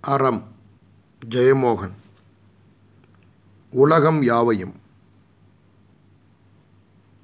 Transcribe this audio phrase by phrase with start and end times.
[0.00, 0.42] அறம்
[1.26, 1.92] ஜெயமோகன்.
[3.70, 4.72] உலகம் யாவையும்.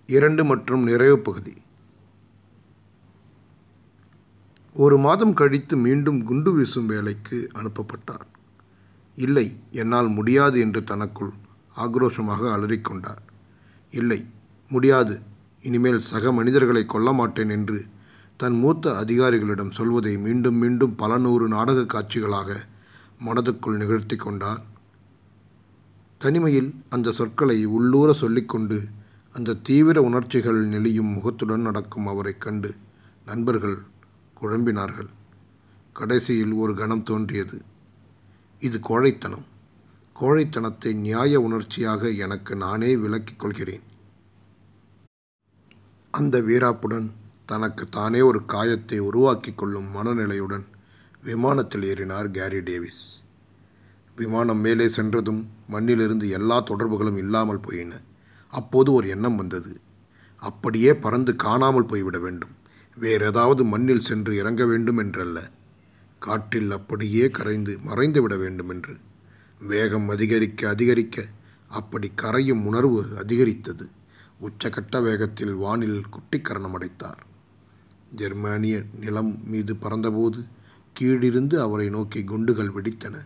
[0.06, 1.54] இரண்டு மற்றும் நிறைவு பகுதி.
[4.74, 8.26] ஒரு மாதம் கழித்து மீண்டும் குண்டு வீசும் வேலைக்கு அனுப்பப்பட்டார்.
[9.16, 11.32] இல்லை என்னால் முடியாது என்று தனக்குள்
[11.76, 13.22] ஆக்ரோஷமாக அலறிக்கொண்டார்.
[13.90, 14.26] இல்லை
[14.68, 15.22] முடியாது.
[15.62, 17.86] இனிமேல் சக மனிதர்களை கொல்ல மாட்டேன் என்று
[18.44, 22.56] தன் மூத்த அதிகாரிகளிடம் சொல்வதை மீண்டும் மீண்டும் பல நூறு நாடக காட்சிகளாக
[23.24, 24.62] மனதுக்குள் நிகழ்த்தி கொண்டார்.
[26.18, 28.82] தனிமையில் அந்த சொற்களை உள்ளூர சொல்லிக்கொண்டு
[29.32, 32.74] அந்த தீவிர உணர்ச்சிகள் நெளியும் முகத்துடன் நடக்கும் அவரைக் கண்டு
[33.26, 33.78] நண்பர்கள்
[34.40, 35.08] குழம்பினார்கள்.
[35.92, 37.62] கடைசியில் ஒரு கணம் தோன்றியது.
[38.58, 39.44] இது கோழைத்தனம்.
[40.20, 43.82] கோழைத்தனத்தை நியாய உணர்ச்சியாக எனக்கு நானே விலக்கிக் கொள்கிறேன்.
[46.10, 47.10] அந்த வீராப்புடன்
[47.46, 50.64] தனக்கு தானே ஒரு காயத்தை உருவாக்கி கொள்ளும் மனநிலையுடன்
[51.22, 53.02] விமானத்தில் ஏறினார் கேரி டேவிஸ்.
[54.16, 58.00] விமானம் மேலே சென்றதும் மண்ணிலிருந்து எல்லா தொடர்புகளும் இல்லாமல் போயின.
[58.48, 59.80] அப்போது ஒரு எண்ணம் வந்தது.
[60.36, 62.54] அப்படியே பறந்து காணாமல் போய்விட வேண்டும்.
[62.96, 65.50] வேறு ஏதாவது மண்ணில் சென்று இறங்க வேண்டும் என்றல்ல.
[66.18, 68.96] காற்றில் அப்படியே கரைந்து மறைந்து விட வேண்டும் என்று.
[69.60, 71.26] வேகம் அதிகரிக்க அதிகரிக்க
[71.68, 73.88] அப்படி கரையும் உணர்வு அதிகரித்தது.
[74.40, 77.22] உச்சகட்ட வேகத்தில் வானில் குட்டிக்கரணம் அடைத்தார்.
[78.14, 80.40] ஜெர்மானிய நிலம் மீது பறந்தபோது
[80.96, 83.16] கீழிருந்து அவரை நோக்கி குண்டுகள் வெடித்தன.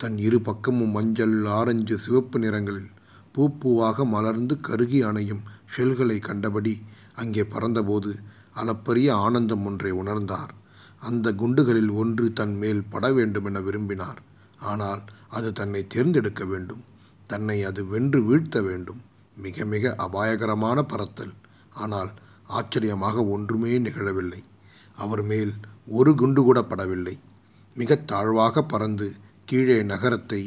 [0.00, 2.90] தன் இரு பக்கமும் மஞ்சள் ஆரஞ்சு சிவப்பு நிறங்களில்
[3.32, 5.42] பூ பூவாக மலர்ந்து கருகி அணையும்
[5.74, 6.74] ஷெல்களை கண்டபடி
[7.14, 8.10] அங்கே பறந்தபோது
[8.52, 10.52] அளப்பரிய ஆனந்தம் ஒன்றை உணர்ந்தார்.
[11.02, 14.20] அந்த குண்டுகளில் ஒன்று தன் மேல் பட வேண்டுமென விரும்பினார்.
[14.70, 16.82] ஆனால் அது தன்னை தேர்ந்தெடுக்க வேண்டும்.
[17.26, 19.00] தன்னை அது வென்று வீழ்த்த வேண்டும்.
[19.36, 21.34] மிக மிக அபாயகரமான பறத்தல்.
[21.74, 22.10] ஆனால்
[22.56, 24.40] ஆச்சரியமாக ஒன்றுமே நிகழவில்லை.
[24.96, 25.52] அவர் மேல்
[25.88, 27.16] ஒரு குண்டு கூட படவில்லை.
[27.76, 29.08] மிக தாழ்வாக பறந்து
[29.44, 30.42] கீழே நகரத்தை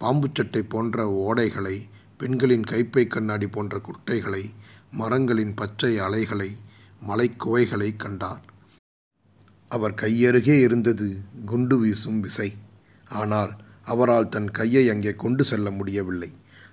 [0.00, 1.76] பாம்புச்சட்டை போன்ற ஓடைகளை
[2.20, 4.44] பெண்களின் கைப்பை கண்ணாடி போன்ற குட்டைகளை
[4.90, 6.50] மரங்களின் பச்சை அலைகளை
[7.08, 8.42] மலைக்குவைகளை கண்டார்.
[9.70, 11.08] அவர் கையருகே இருந்தது
[11.44, 12.50] குண்டு வீசும் விசை.
[13.10, 13.52] ஆனால்
[13.84, 16.30] அவரால் தன் கையை அங்கே கொண்டு செல்ல முடியவில்லை.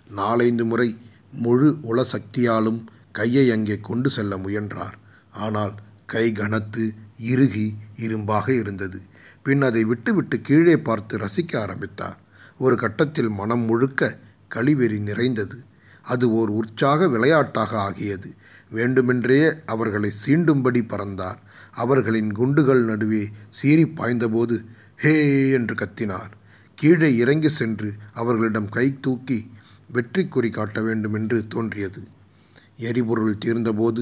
[0.10, 0.90] நாலைந்து முறை
[1.32, 2.80] முழு உள சக்தியாலும்
[3.12, 4.98] கையை அங்கே கொண்டு செல்ல முயன்றார்.
[5.34, 5.74] ஆனால்
[6.06, 6.84] கை கனத்து
[7.18, 9.00] இறுகி இரும்பாக இருந்தது.
[9.44, 12.18] பின் அதை விட்டுவிட்டு கீழே பார்த்து ரசிக்க ஆரம்பித்தார்.
[12.58, 14.18] ஒரு கட்டத்தில் மனம் முழுக்க
[14.56, 15.58] கழிவெறி நிறைந்தது.
[16.02, 18.30] அது ஓர் உற்சாக விளையாட்டாக ஆகியது.
[18.72, 21.40] வேண்டுமென்றே அவர்களை சீண்டும்படி பறந்தார்.
[21.72, 24.56] அவர்களின் குண்டுகள் நடுவே சீறி பாய்ந்தபோது
[24.96, 25.14] ஹே
[25.50, 26.32] என்று கத்தினார்.
[26.76, 29.40] கீழே இறங்கி சென்று அவர்களிடம் கை தூக்கி
[29.92, 32.02] வெற்றி குறி காட்ட வேண்டுமென்று தோன்றியது.
[32.88, 34.02] எரிபொருள் தீர்ந்தபோது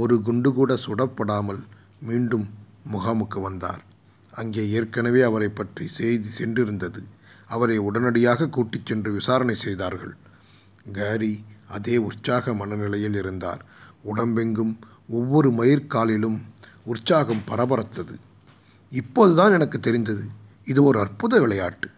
[0.00, 1.62] ஒரு குண்டு கூட சுடப்படாமல்
[2.00, 2.46] மீண்டும்
[2.92, 3.82] முகாமுக்கு வந்தார்.
[4.30, 7.00] அங்கே ஏற்கனவே அவரை பற்றி செய்தி சென்றிருந்தது.
[7.46, 10.14] அவரை உடனடியாக கூட்டிச் சென்று விசாரணை செய்தார்கள்.
[10.92, 11.32] கேரி
[11.68, 13.62] அதே உற்சாக மனநிலையில் இருந்தார்.
[14.02, 14.74] உடம்பெங்கும்
[15.08, 16.38] ஒவ்வொரு மயிர்காலிலும்
[16.84, 18.14] உற்சாகம் பரபரத்தது.
[18.92, 20.24] இப்போதுதான் எனக்கு தெரிந்தது
[20.64, 21.88] இது ஒரு அற்புத விளையாட்டு.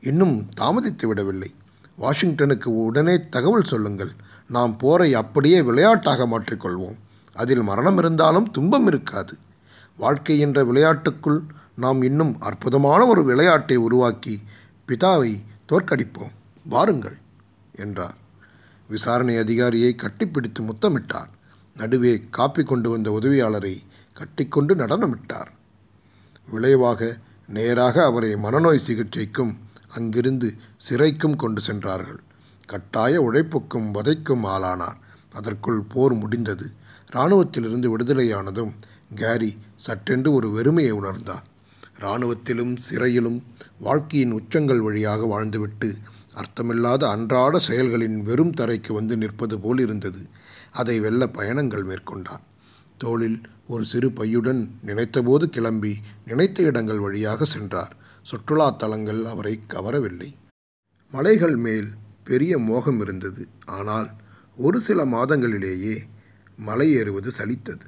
[0.00, 1.50] இன்னும் தாமதித்து விடவில்லை
[1.98, 4.12] வாஷிங்டனுக்கு உடனே தகவல் சொல்லுங்கள்.
[4.48, 6.96] நாம் போரை அப்படியே விளையாட்டாக மாற்றிக்கொள்வோம்.
[7.34, 9.38] அதில் மரணம் இருந்தாலும் துன்பம் இருக்காது.
[9.96, 11.40] வாழ்க்கை என்ற விளையாட்டுக்குள்
[11.74, 14.42] நாம் இன்னும் அற்புதமான ஒரு விளையாட்டை உருவாக்கி
[14.88, 15.36] பிதாவை
[15.68, 16.32] தோற்கடிப்போம்.
[16.64, 17.16] வாருங்கள்
[17.74, 18.14] என்றார்.
[18.88, 21.28] விசாரணை அதிகாரியை கட்டிப்பிடித்து முத்தமிட்டார்.
[21.76, 23.76] நடுவே காப்பி கொண்டு வந்த உதவியாளரை
[24.12, 25.46] கட்டிக்கொண்டு நடனமிட்டார்.
[26.50, 29.56] விளைவாக நேராக அவரை மனநோய் சிகிச்சைக்கும்
[29.88, 30.54] அங்கிருந்து
[30.88, 32.20] சிறைக்கும் கொண்டு சென்றார்கள்.
[32.66, 34.98] கட்டாய உழைப்புக்கும் வதைக்கும் ஆளானார்.
[35.32, 36.66] அதற்குள் போர் முடிந்தது.
[37.12, 38.72] இராணுவத்திலிருந்து விடுதலையானதும்
[39.14, 41.44] கேரி சட்டென்று ஒரு வெறுமையை உணர்ந்தார்.
[42.00, 43.42] இராணுவத்திலும் சிறையிலும்
[43.78, 45.88] வாழ்க்கையின் உச்சங்கள் வழியாக வாழ்ந்துவிட்டு
[46.34, 50.22] அர்த்தமில்லாத அன்றாட செயல்களின் வெறும் தரைக்கு வந்து நிற்பது போல் இருந்தது.
[50.72, 52.42] அதை வெல்ல பயணங்கள் மேற்கொண்டார்.
[52.98, 57.96] தோளில் ஒரு சிறு பையுடன் நினைத்தபோது கிளம்பி நினைத்த இடங்கள் வழியாக சென்றார்.
[58.22, 60.30] சுற்றுலா தலங்கள் அவரை கவரவில்லை.
[61.10, 61.88] மலைகள் மேல்
[62.28, 63.42] பெரிய மோகம் இருந்தது.
[63.78, 64.08] ஆனால்
[64.56, 65.96] ஒரு சில மாதங்களிலேயே
[66.58, 67.86] மலை ஏறுவது சலித்தது.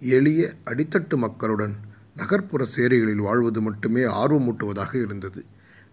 [0.00, 1.74] எளிய அடித்தட்டு மக்களுடன்
[2.16, 5.40] நகர்ப்புற சேரிகளில் வாழ்வது மட்டுமே ஆர்வமூட்டுவதாக இருந்தது.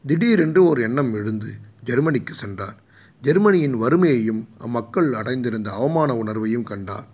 [0.05, 1.49] திடீரென்று ஒரு எண்ணம் எழுந்து
[1.83, 2.77] ஜெர்மனிக்கு சென்றார்.
[3.21, 7.07] ஜெர்மனியின் வறுமையையும் அம்மக்கள் அடைந்திருந்த அவமான உணர்வையும் கண்டார்.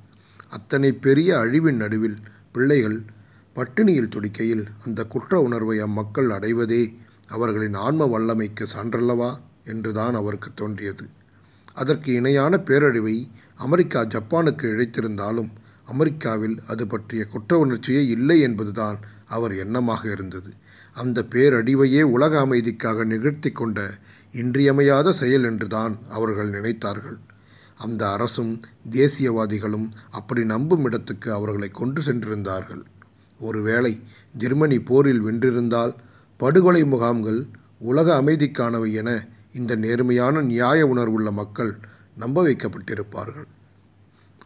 [0.50, 2.18] அத்தனை பெரிய அழிவின் நடுவில்
[2.52, 2.98] பிள்ளைகள்
[3.56, 6.84] பட்டினியில் துடிக்கையில் அந்த குற்ற உணர்வை அம்மக்கள் அடைவதே
[7.28, 9.32] அவர்களின் ஆன்ம வல்லமைக்கு சான்றல்லவா?
[9.66, 11.06] என்றுதான் அவருக்கு தோன்றியது.
[11.74, 15.52] அதற்கு இணையான பேரழிவை அமெரிக்கா ஜப்பானுக்கு இழைத்திருந்தாலும்
[15.86, 20.52] அமெரிக்காவில் அது பற்றிய குற்ற உணர்ச்சியே இல்லை என்பதுதான் அவர் எண்ணமாக இருந்தது.
[20.94, 23.98] அந்த பேரடிவையே உலக அமைதிக்காக நிகழ்த்தி கொண்ட
[24.32, 27.18] இன்றியமையாத செயல் என்றுதான் அவர்கள் நினைத்தார்கள்.
[27.78, 28.60] அந்த அரசும்
[28.92, 32.84] தேசியவாதிகளும் அப்படி நம்பும் இடத்துக்கு அவர்களை கொண்டு சென்றிருந்தார்கள்.
[33.40, 34.02] ஒருவேளை
[34.38, 35.96] ஜெர்மனி போரில் வென்றிருந்தால்
[36.38, 37.48] படுகொலை முகாம்கள்
[37.80, 41.78] உலக அமைதிக்கானவை என இந்த நேர்மையான நியாய உணர்வுள்ள மக்கள்
[42.18, 43.48] நம்ப வைக்கப்பட்டிருப்பார்கள்.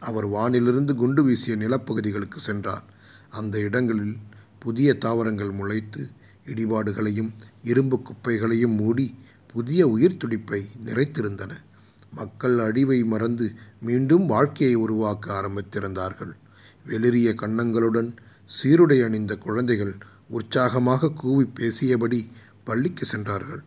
[0.00, 2.84] அவர் வானிலிருந்து குண்டு வீசிய நிலப்பகுதிகளுக்கு சென்றார்.
[3.30, 4.16] அந்த இடங்களில்
[4.58, 6.10] புதிய தாவரங்கள் முளைத்து
[6.46, 7.30] இடிபாடுகளையும்
[7.62, 9.14] இரும்பு குப்பைகளையும் மூடி
[9.52, 11.50] புதிய உயிர் துடிப்பை நிறைத்திருந்தன.
[12.10, 16.32] மக்கள் அழிவை மறந்து மீண்டும் வாழ்க்கையை உருவாக்க ஆரம்பித்திருந்தார்கள்.
[16.86, 18.10] வெளிரிய கன்னங்களுடன்
[18.44, 19.94] சீருடை அணிந்த குழந்தைகள்
[20.28, 22.20] உற்சாகமாக கூவி பேசியபடி
[22.64, 23.62] பள்ளிக்கு சென்றார்கள்.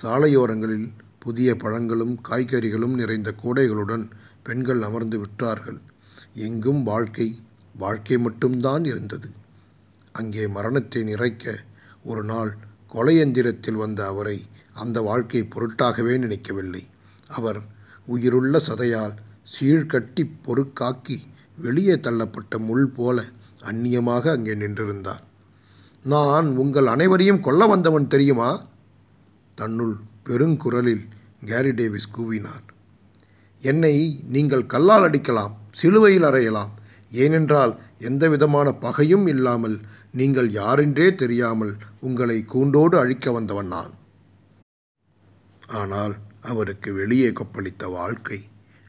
[0.00, 4.04] சாலையோரங்களில் புதிய பழங்களும் காய்கறிகளும் நிறைந்த கூடைகளுடன்
[4.42, 5.80] பெண்கள் அமர்ந்து விட்டார்கள்.
[6.34, 7.42] எங்கும் வாழ்க்கை
[7.74, 9.28] வாழ்க்கை மட்டும்தான் இருந்தது.
[10.12, 11.54] அங்கே மரணத்தை நிறைக்க
[12.02, 12.50] ஒரு நாள்
[12.92, 14.38] கொலையந்திரத்தில் வந்த அவரை
[14.72, 16.82] அந்த வாழ்க்கை பொருட்டாகவே நினைக்கவில்லை.
[17.28, 17.60] அவர்
[18.06, 19.14] உயிருள்ள சதையால்
[19.52, 21.16] சீழ்கட்டி பொறுக்காக்கி
[21.56, 23.24] வெளியே தள்ளப்பட்ட முள் போல
[23.64, 25.22] அந்நியமாக அங்கே நின்றிருந்தார்.
[26.02, 28.50] நான் உங்கள் அனைவரையும் கொல்ல வந்தவன் தெரியுமா?
[29.54, 29.94] தன்னுள்
[30.26, 31.04] பெருங்குரலில்
[31.50, 32.64] கேரி டேவிஸ் கூவினார்.
[33.62, 33.94] என்னை
[34.34, 36.72] நீங்கள் கல்லால் அடிக்கலாம் சிலுவையில் அறையலாம்.
[37.12, 37.72] ஏனென்றால்
[38.08, 39.76] எந்தவிதமான பகையும் இல்லாமல்
[40.20, 43.92] நீங்கள் யாரென்றே தெரியாமல் உங்களை கூண்டோடு அழிக்க வந்தவன் நான்.
[45.80, 46.14] ஆனால்
[46.50, 48.38] அவருக்கு வெளியே கொப்பளித்த வாழ்க்கை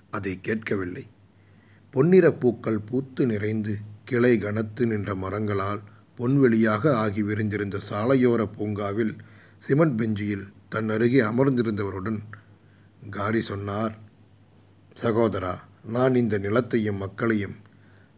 [0.10, 1.06] அதை கேட்கவில்லை.
[1.94, 3.74] பொன்னிற பூக்கள் பூத்து நிறைந்து
[4.10, 5.82] கிளை கனத்து நின்ற மரங்களால்
[6.20, 9.14] பொன்வெளியாக ஆகி விரிந்திருந்த சாலையோர பூங்காவில்
[9.64, 12.20] சிமெண்ட் பெஞ்சியில் தன் அருகே அமர்ந்திருந்தவருடன்
[13.10, 13.94] காரி சொன்னார்
[15.02, 15.54] சகோதரா
[15.86, 17.56] நான் இந்த நிலத்தையும் மக்களையும்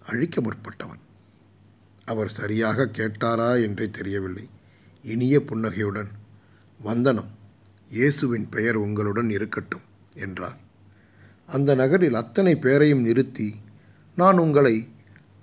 [0.06, 1.02] அழிக்க முற்பட்டவன்.
[2.06, 4.46] அவர் சரியாக கேட்டாரா என்றே தெரியவில்லை.
[5.04, 6.10] இனிய புன்னகையுடன்
[6.80, 7.32] வந்தனம்
[7.90, 10.58] இயேசுவின் பெயர் உங்களுடன் இருக்கட்டும் என்றார்.
[11.50, 13.50] அந்த நகரில் அத்தனை பேரையும் நிறுத்தி
[14.18, 14.76] நான் உங்களை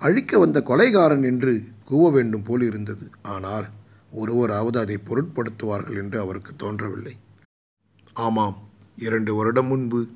[0.01, 1.53] அழிக்க வந்த கொலைகாரன் என்று
[1.91, 3.67] கூவ வேண்டும் போல் இருந்தது ஆனால்
[4.13, 7.17] ஒருவராவது அதை பொருட்படுத்துவார்கள் என்று அவருக்கு தோன்றவில்லை.
[8.13, 10.07] ஆமாம் இரண்டு வருடம் முன்பு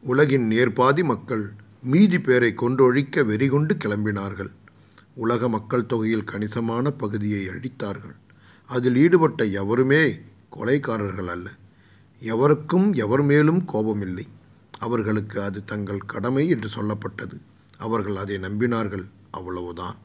[0.00, 1.50] உலகின் நேர்பாதி மக்கள்
[1.82, 4.50] மீதி பேரை கொன்றொழிக்க வெறிகொண்டு கிளம்பினார்கள்.
[5.14, 8.16] உலக மக்கள் தொகையில் கணிசமான பகுதியை அழித்தார்கள்.
[8.66, 10.14] அதில் ஈடுபட்ட எவருமே
[10.56, 11.50] கொலைக்காரர்கள் அல்ல.
[12.20, 14.26] எவருக்கும் எவர் மேலும் கோபமில்லை.
[14.78, 17.40] அவர்களுக்கு அது தங்கள் கடமை என்று சொல்லப்பட்டது.
[17.78, 19.04] அவர்கள் அதை நம்பினார்கள்.
[19.30, 19.96] அவ்வளவுதான்.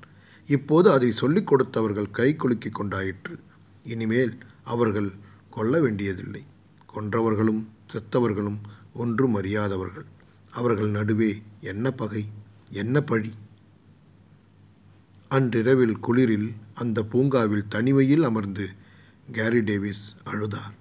[0.48, 3.36] இப்போது அதை சொல்லிக் கொடுத்தவர்கள் கை குலுக்கி கொண்டாயிற்று.
[3.84, 5.12] இனிமேல் அவர்கள்
[5.50, 6.46] கொல்ல வேண்டியதில்லை.
[6.94, 8.58] கொன்றவர்களும் செத்தவர்களும்
[8.94, 10.06] ஒன்றும் அறியாதவர்கள்.
[10.52, 12.26] அவர்கள் நடுவே என்ன பகை?
[12.72, 13.34] என்ன பழி?
[15.30, 18.70] அன்றிரவில் குளிரில் அந்த பூங்காவில் தனிமையில் அமர்ந்து
[19.32, 20.74] கேரி டேவிஸ் அழுதார்.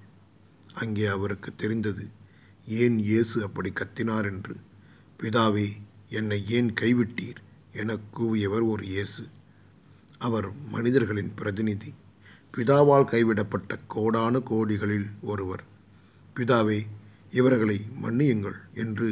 [0.75, 2.09] அங்கே அவருக்கு தெரிந்தது
[2.67, 4.57] ஏன் இயேசு அப்படி கத்தினார் என்று?
[5.21, 5.69] பிதாவே
[6.09, 7.41] என்னை ஏன் கைவிட்டீர்?
[7.73, 9.25] என கூவியவர் ஒரு இயேசு.
[10.23, 11.91] அவர் மனிதர்களின் பிரதிநிதி.
[12.55, 15.65] பிதாவால் கைவிடப்பட்ட கோடானு கோடிகளில் ஒருவர்.
[16.37, 16.79] பிதாவே
[17.31, 19.09] இவர்களை மன்னியுங்கள் என்று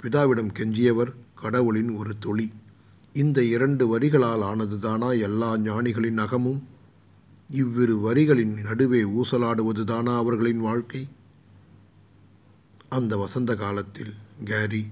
[0.00, 2.46] பிதாவிடம் கெஞ்சியவர் கடவுளின் ஒரு தொழி
[3.12, 6.60] இந்த இரண்டு வரிகளால் ஆனதுதானா எல்லா ஞானிகளின் அகமும்?
[7.50, 11.02] இவ்விரு வரிகளின் நடுவே ஊசலாடுவதுதானா அவர்களின் வாழ்க்கை?
[12.88, 14.12] அந்த வசந்த காலத்தில்
[14.44, 14.82] கேரி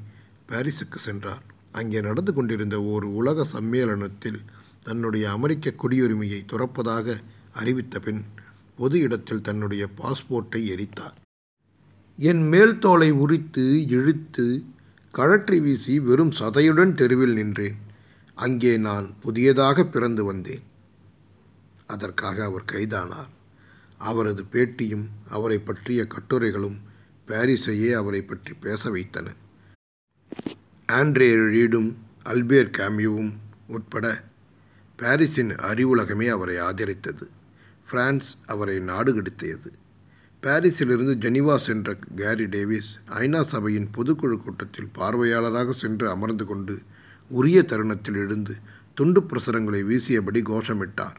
[0.48, 1.44] பாரிஸுக்கு சென்றார்.
[1.72, 4.40] அங்கே நடந்து கொண்டிருந்த ஒரு உலக சம்மேளனத்தில்
[4.86, 7.16] தன்னுடைய அமெரிக்க குடியுரிமையை துறப்பதாக
[7.52, 8.20] அறிவித்த பின்
[8.78, 11.16] பொது இடத்தில் தன்னுடைய பாஸ்போர்ட்டை எரித்தார்.
[12.18, 14.46] என் மேல் தோலை உரித்து இழுத்து
[15.14, 17.78] கழற்றி வீசி வெறும் சதையுடன் தெருவில் நின்றேன்.
[18.34, 20.64] அங்கே நான் புதியதாக பிறந்து வந்தேன்.
[21.86, 23.32] அதற்காக அவர் கைதானார்.
[24.00, 26.78] அவரது பேட்டியும் அவரை பற்றிய கட்டுரைகளும்
[27.28, 29.28] பாரிஸையே அவரை பற்றி பேச வைத்தன.
[30.88, 31.90] ஆண்ட்ரே ரீடும்
[32.24, 33.32] அல்பேர் கேமியுவும்
[33.66, 34.06] உட்பட
[34.96, 37.22] பாரிஸின் அறிவுலகமே அவரை ஆதரித்தது.
[37.90, 39.66] பிரான்ஸ் அவரை நாடு கடத்தியது.
[40.42, 46.78] பாரிஸிலிருந்து ஜெனிவா சென்ற கேரி டேவிஸ் ஐநா சபையின் பொதுக்குழு கூட்டத்தில் பார்வையாளராக சென்று அமர்ந்து கொண்டு
[47.28, 48.54] உரிய தருணத்தில் எழுந்து
[48.94, 51.16] துண்டு பிரசுரங்களை வீசியபடி கோஷமிட்டார்.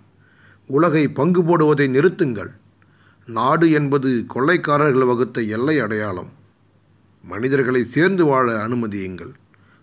[0.67, 2.51] உலகை பங்கு போடுவதை நிறுத்துங்கள்.
[3.25, 6.29] நாடு என்பது கொள்ளைக்காரர்கள் வகுத்த எல்லை அடையாளம்.
[7.23, 9.31] மனிதர்களை சேர்ந்து வாழ அனுமதியுங்கள்.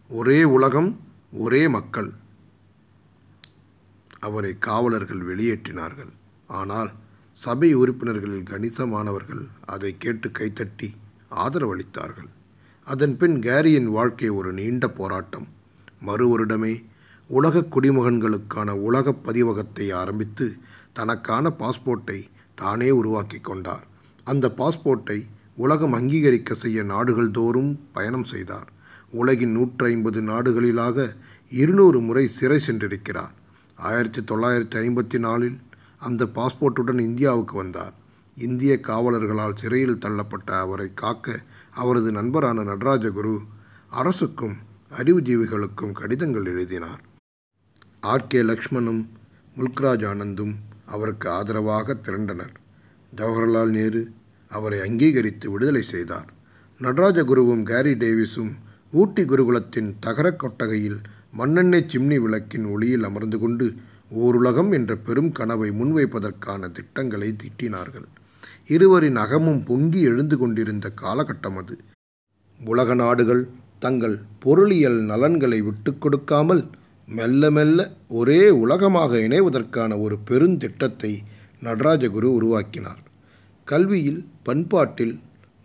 [0.09, 1.01] ஒரே உலகம்
[1.33, 2.11] ஒரே மக்கள்.
[4.27, 6.13] அவரை காவலர்கள் வெளியேற்றினார்கள்.
[6.61, 6.91] ஆனால்
[7.41, 10.89] சபை உறுப்பினர்களில் கணிசமானவர்கள் அதை கேட்டு கைத்தட்டி
[11.45, 12.31] ஆதரவளித்தார்கள்.
[12.87, 15.47] அதன் பின் கேரியின் வாழ்க்கை ஒரு நீண்ட போராட்டம்.
[16.09, 16.75] மறு வருடமே
[17.31, 20.47] உலக குடிமகன்களுக்கான உலக பதிவகத்தை ஆரம்பித்து
[20.99, 22.19] தனக்கான பாஸ்போர்ட்டை
[22.59, 23.85] தானே உருவாக்கி கொண்டார்.
[24.27, 25.19] அந்த பாஸ்போர்ட்டை
[25.65, 28.69] உலகம் அங்கீகரிக்க செய்ய நாடுகள் தோறும் பயணம் செய்தார்.
[29.21, 31.07] உலகின் நூற்றி ஐம்பது நாடுகளிலாக
[31.53, 33.35] இருநூறு முறை சிறை சென்றிருக்கிறார்.
[33.77, 35.59] ஆயிரத்தி தொள்ளாயிரத்தி ஐம்பத்தி நாலில்
[35.99, 37.93] அந்த பாஸ்போர்ட்டுடன் இந்தியாவுக்கு வந்தார்.
[38.37, 43.39] இந்திய காவலர்களால் சிறையில் தள்ளப்பட்ட அவரை காக்க அவரது நண்பரான நடராஜகுரு
[43.91, 44.57] அரசுக்கும்
[44.97, 47.03] அறிவுஜீவிகளுக்கும் கடிதங்கள் எழுதினார்.
[48.01, 48.27] ஆர்.
[48.27, 48.43] கே.
[48.43, 49.07] லக்ஷ்மணும்
[49.57, 50.55] முல்க்ராஜ் ஆனந்தும்
[50.87, 52.61] அவருக்கு ஆதரவாக திரண்டனர்.
[53.17, 54.11] ஜவஹர்லால் நேரு
[54.49, 56.33] அவரை அங்கீகரித்து விடுதலை செய்தார்.
[56.79, 58.55] நடராஜகுருவும் கேரி டேவிஸும்
[58.91, 61.01] ஊட்டி குருகுலத்தின் தகரக் கொட்டகையில்
[61.39, 63.67] மண்ணெண்ணெய் சிம்னி விளக்கின் ஒளியில் அமர்ந்து கொண்டு
[64.25, 68.07] ஓருலகம் என்ற பெரும் கனவை முன்வைப்பதற்கான திட்டங்களை திட்டினார்கள்.
[68.67, 71.75] இருவரின் அகமும் பொங்கி எழுந்து கொண்டிருந்த காலகட்டம் அது.
[72.61, 73.43] உலக நாடுகள்
[73.79, 76.63] தங்கள் பொருளியல் நலன்களை விட்டு கொடுக்காமல்
[77.09, 81.13] மெல்ல மெல்ல ஒரே உலகமாக இணைவதற்கான ஒரு பெருந்திட்டத்தை
[81.63, 83.03] நடராஜகுரு உருவாக்கினார்.
[83.69, 85.15] கல்வியில் பண்பாட்டில்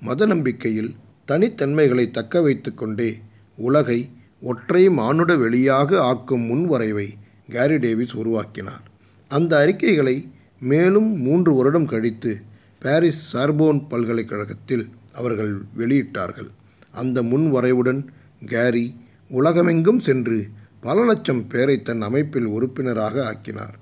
[0.02, 0.92] மத நம்பிக்கையில்
[1.28, 3.10] தனித்தன்மைகளை தக்க வைத்து கொண்டே
[3.58, 4.00] உலகை
[4.42, 7.08] ஒற்றை மானுட வெளியாக ஆக்கும் முன்வரைவை
[7.50, 8.84] கேரி டேவிஸ் உருவாக்கினார்.
[9.28, 10.28] அந்த அறிக்கைகளை
[10.60, 12.42] மேலும் மூன்று வருடம் கழித்து
[12.80, 16.50] பாரிஸ் சார்போன் பல்கலைக்கழகத்தில் அவர்கள் வெளியிட்டார்கள்.
[16.92, 18.02] அந்த முன்வரைவுடன்
[18.46, 18.96] கேரி
[19.30, 20.48] உலகமெங்கும் சென்று
[20.82, 23.76] பல லட்சம் பேரை தன் அமைப்பில் உறுப்பினராக ஆக்கினார்.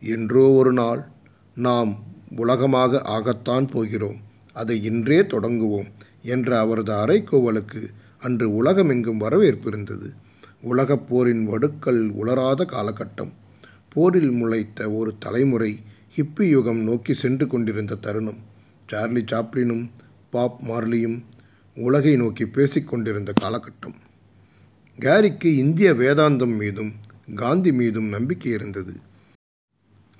[0.00, 1.02] என்றோ ஒரு நாள்
[1.54, 1.98] நாம்
[2.36, 4.18] உலகமாக ஆகத்தான் போகிறோம்.
[4.52, 5.90] அதை இன்றே தொடங்குவோம்
[6.22, 7.82] என்ற அவரது அறைகூவலுக்கு
[8.20, 10.08] அன்று உலகமெங்கும் வரவேற்பு இருந்தது.
[10.62, 13.32] உலகப் போரின் வடுக்கள் உலராத காலகட்டம்.
[13.88, 15.78] போரில் முளைத்த ஒரு தலைமுறை
[16.16, 18.40] ஹிப்பி யுகம் நோக்கி சென்று கொண்டிருந்த தருணம்.
[18.86, 19.90] சார்லி சாப்ளினும்
[20.30, 21.18] பாப் மார்லியும்
[21.76, 23.96] உலகை நோக்கி பேசிக்கொண்டிருந்த காலகட்டம்.
[25.00, 26.92] கேரிக்கு இந்திய வேதாந்தம் மீதும்
[27.34, 28.94] காந்தி மீதும் நம்பிக்கை இருந்தது.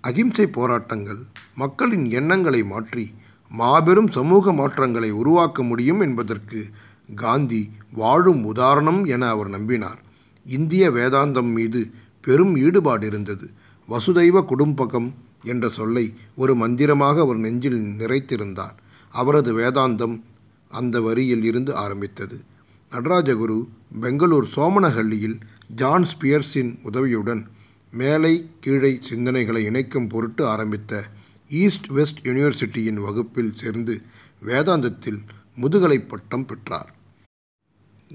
[0.00, 1.18] அகிம்சை போராட்டங்கள்
[1.54, 3.10] மக்களின் எண்ணங்களை மாற்றி
[3.50, 6.66] மாபெரும் சமூக மாற்றங்களை உருவாக்க முடியும் என்பதற்கு
[7.14, 10.00] காந்தி வாழும் உதாரணம் என அவர் நம்பினார்.
[10.46, 13.50] இந்திய வேதாந்தம் மீது பெரும் ஈடுபாடு இருந்தது
[13.88, 18.76] வசுதைவ குடும்பகம் என்ற சொல்லை ஒரு மந்திரமாக அவர் நெஞ்சில் நிறைத்திருந்தார்.
[19.10, 20.22] அவரது வேதாந்தம்
[20.68, 22.40] அந்த வரியில் இருந்து ஆரம்பித்தது.
[22.90, 23.68] நடராஜகுரு
[24.00, 25.40] பெங்களூர் சோமனஹள்ளியில்
[25.74, 27.46] ஜான் ஸ்பியர்ஸின் உதவியுடன்
[27.92, 31.02] மேலை கீழை சிந்தனைகளை இணைக்கும் பொருட்டு ஆரம்பித்த
[31.48, 34.02] ஈஸ்ட் வெஸ்ட் யூனிவர்சிட்டியின் வகுப்பில் சேர்ந்து
[34.44, 35.20] வேதாந்தத்தில்
[35.54, 36.94] முதுகலை பட்டம் பெற்றார்.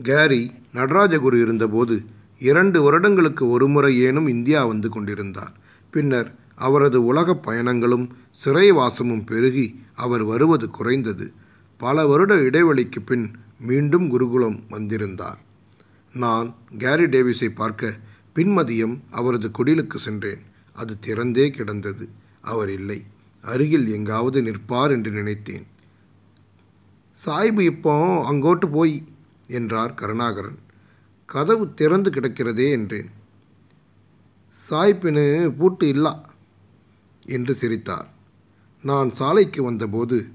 [0.04, 2.04] கேரி நடராஜகுரு இருந்தபோது
[2.40, 5.52] இரண்டு வருடங்களுக்கு ஒருமுறை ஏனும் இந்தியா வந்து கொண்டிருந்தார்.
[5.92, 8.10] பின்னர் அவரது உலகப் பயணங்களும்
[8.46, 11.34] சிறைவாசமும் பெருகி அவர் வருவது குறைந்தது.
[11.78, 15.40] பல வருட இடைவெளிக்கு பின் மீண்டும் குருகுலம் வந்திருந்தார்.
[16.14, 17.98] நான் கேரி டேவிஸை பார்க்க
[18.36, 20.42] பின்மதியம் அவரது குடிலுக்கு சென்றேன்.
[20.74, 22.10] அது திறந்தே கிடந்தது.
[22.42, 23.04] அவர் இல்லை.
[23.42, 25.68] அருகில் எங்காவது நிற்பார் என்று நினைத்தேன்.
[27.25, 29.04] சாய்பு இப்போ அங்கோட்டு போய்
[29.48, 30.60] என்றார் கருணாகரன்.
[31.25, 33.10] கதவு திறந்து கிடக்கிறதே என்றேன்.
[34.70, 36.30] சாய்ப்பினு பூட்டு இல்லா
[37.25, 38.10] என்று சிரித்தார்.
[38.84, 40.30] நான் சாலைக்கு வந்தபோது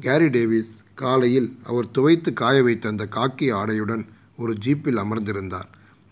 [0.00, 5.68] கேரி டேவிஸ் காலையில் அவர் துவைத்து காய வைத்த அந்த காக்கி ஆடையுடன் ஒரு ஜீப்பில் அமர்ந்திருந்தார்.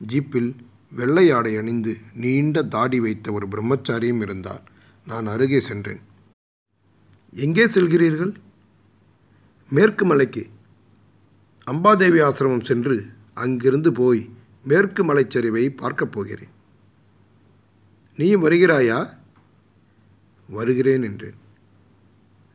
[0.07, 0.57] ஜீப்பில்
[0.91, 4.63] வெள்ளை ஆடை அணிந்து நீண்ட தாடி வைத்த ஒரு பிரம்மச்சாரியும் இருந்தார்.
[5.07, 6.01] நான் அருகே சென்றேன்.
[7.31, 8.35] எங்கே செல்கிறீர்கள்?
[9.71, 10.51] மேற்கு மலைக்கு.
[11.71, 14.29] அம்பாதேவி ஆசிரமம் சென்று அங்கிருந்து போய்
[14.65, 16.49] மேற்கு மலைச்சரிவை பார்க்கப் போகிறேன்.
[18.17, 19.09] நீயும் வருகிறாயா?
[20.49, 21.35] வருகிறேன் என்றேன்.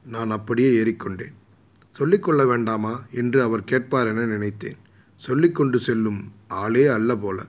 [0.05, 1.33] நான் அப்படியே ஏறிக்கொண்டேன்.
[1.91, 4.77] சொல்லிக்கொள்ள வேண்டாமா என்று அவர் கேட்பார் என நினைத்தேன்.
[5.15, 7.45] சொல்லிக்கொண்டு செல்லும் ஆளே அல்ல போல.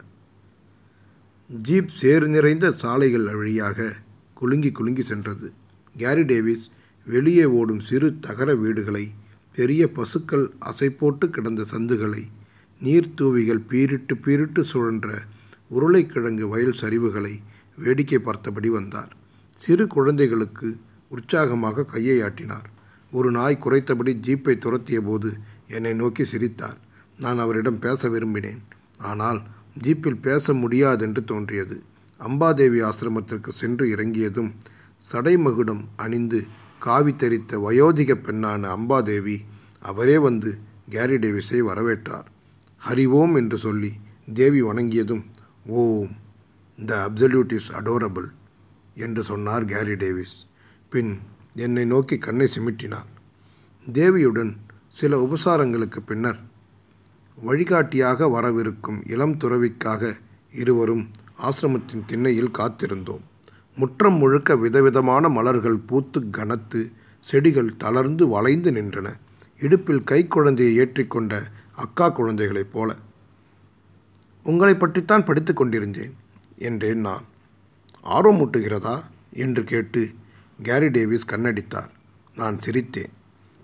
[1.62, 3.92] ஜீப் சேறு நிறைந்த சாலைகள் வழியாக
[4.34, 5.52] குலுங்கி குலுங்கி சென்றது.
[5.96, 6.70] கேரி டேவிஸ்
[7.06, 9.14] வெளியே ஓடும் சிறு தகர வீடுகளை
[9.56, 12.22] பெரிய பசுக்கள் அசை போட்டு கிடந்த சந்துகளை
[12.80, 15.08] நீர்த்தூவிகள் பீரிட்டு பீரிட்டு சுழன்ற
[15.68, 17.34] உருளைக்கிழங்கு வயல் சரிவுகளை
[17.76, 19.12] வேடிக்கை பார்த்தபடி வந்தார்.
[19.56, 20.68] சிறு குழந்தைகளுக்கு
[21.08, 22.66] உற்சாகமாக கையை ஆட்டினார்.
[23.12, 25.30] ஒரு நாய் குறைத்தபடி ஜீப்பை துரத்திய போது
[25.68, 26.78] என்னை நோக்கி சிரித்தார்.
[27.18, 28.62] நான் அவரிடம் பேச விரும்பினேன்.
[29.10, 29.40] ஆனால்
[29.82, 31.76] ஜீப்பில் பேச முடியாதென்று தோன்றியது.
[32.26, 34.50] அம்பாதேவி ஆசிரமத்திற்கு சென்று இறங்கியதும்
[35.12, 36.40] சடைமகுடம் அணிந்து
[36.86, 39.36] காவி தெரித்த வயோதிக பெண்ணான அம்பாதேவி
[39.90, 40.50] அவரே வந்து
[40.94, 42.26] கேரி டேவிஸை வரவேற்றார்.
[42.82, 43.90] ஹரிவோம் என்று சொல்லி
[44.40, 45.24] தேவி வணங்கியதும்
[45.78, 46.12] Om
[46.78, 48.28] the absolute is adorable
[49.04, 50.36] என்று சொன்னார் கேரி டேவிஸ்.
[50.92, 51.12] பின்
[51.64, 53.08] என்னை நோக்கி கண்ணை சிமிட்டினார்.
[53.86, 54.52] தேவியுடன்
[54.98, 56.40] சில உபசாரங்களுக்கு பின்னர்
[57.38, 60.12] வழிகாட்டியாக வரவிருக்கும் இளம் துறவிக்காக
[60.62, 61.04] இருவரும்
[61.46, 63.24] ஆசிரமத்தின் திண்ணையில் காத்திருந்தோம்.
[63.76, 69.08] முற்றம் முழுக்க விதவிதமான மலர்கள் பூத்து கனத்து செடிகள் தளர்ந்து வளைந்து நின்றன.
[69.60, 71.42] இடுப்பில் கைக்குழந்தையை ஏற்றிக்கொண்ட
[71.74, 72.96] அக்கா குழந்தைகளைப் போல.
[74.42, 76.14] உங்களை பற்றித்தான் படித்து கொண்டிருந்தேன்
[76.56, 77.24] என்றேன் நான்.
[78.04, 78.96] ஆர்வமூட்டுகிறதா
[79.32, 80.02] என்று கேட்டு
[80.62, 81.90] கேரி டேவிஸ் கண்ணடித்தார்.
[82.34, 83.12] நான் சிரித்தேன்.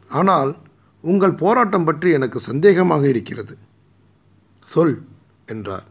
[0.09, 0.57] ஆனால்
[1.01, 3.57] உங்கள் போராட்டம் பற்றி எனக்கு சந்தேகமாக இருக்கிறது.
[4.65, 5.03] சொல்
[5.47, 5.87] என்றார்.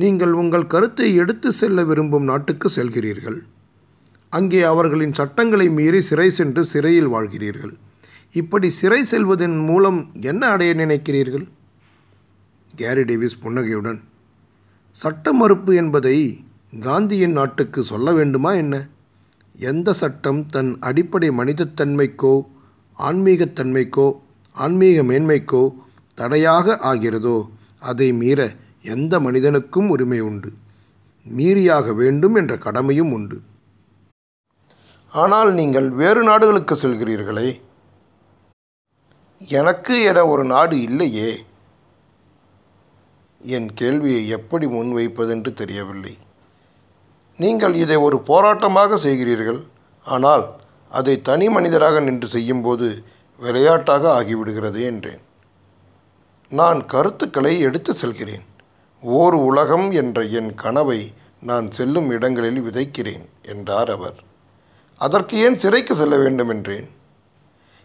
[0.00, 3.38] நீங்கள் உங்கள் கருத்தை எடுத்து செல்ல விரும்பும் நாட்டுக்கு செல்கிறீர்கள்.
[4.38, 7.72] அங்கே அவர்களின் சட்டங்களை மீறி சிறை சென்று சிறையில் வாழ்கிறீர்கள்.
[8.40, 9.98] இப்படி சிறை செல்வதன் மூலம்
[10.30, 11.46] என்ன அடைய நினைக்கிறீர்கள்?
[12.70, 14.00] கேரி டேவிஸ் புன்னகையுடன்
[14.96, 16.16] சட்ட மறுப்பு என்பதை
[16.86, 18.74] காந்தியின் நாட்டுக்கு சொல்ல வேண்டுமா என்ன?
[19.70, 22.34] எந்த சட்டம் தன் அடிப்படை மனிதத்தன்மைக்கோ
[22.98, 24.08] ஆன்மீகத்தன்மைக்கோ
[24.64, 25.64] ஆன்மீக மேன்மைக்கோ
[26.20, 27.36] தடையாக ஆகிறதோ
[27.90, 28.40] அதை மீற
[28.82, 30.50] எந்த மனிதனுக்கும் உரிமை உண்டு.
[31.26, 33.42] மீறியாக வேண்டும் என்ற கடமையும் உண்டு.
[35.12, 37.60] ஆனால் நீங்கள் வேறு நாடுகளுக்கு செல்கிறீர்களே.
[39.40, 41.44] எனக்கு என ஒரு நாடு இல்லையே.
[43.40, 46.18] என் கேள்வியை எப்படி முன்வைப்பதென்று தெரியவில்லை.
[47.38, 49.60] நீங்கள் இதை ஒரு போராட்டமாக செய்கிறீர்கள்.
[50.02, 50.44] ஆனால்
[50.90, 53.04] அதை தனி மனிதராக நின்று செய்யும்போது
[53.38, 55.20] விளையாட்டாக ஆகிவிடுகிறது என்றேன்.
[56.48, 58.48] நான் கருத்துக்களை எடுத்து செல்கிறேன்.
[59.02, 64.14] ஓர் உலகம் என்ற என் கனவை நான் செல்லும் இடங்களில் விதைக்கிறேன் என்றார் அவர்.
[64.98, 66.90] அதற்கு ஏன் சிறைக்கு செல்ல வேண்டும் என்றேன்?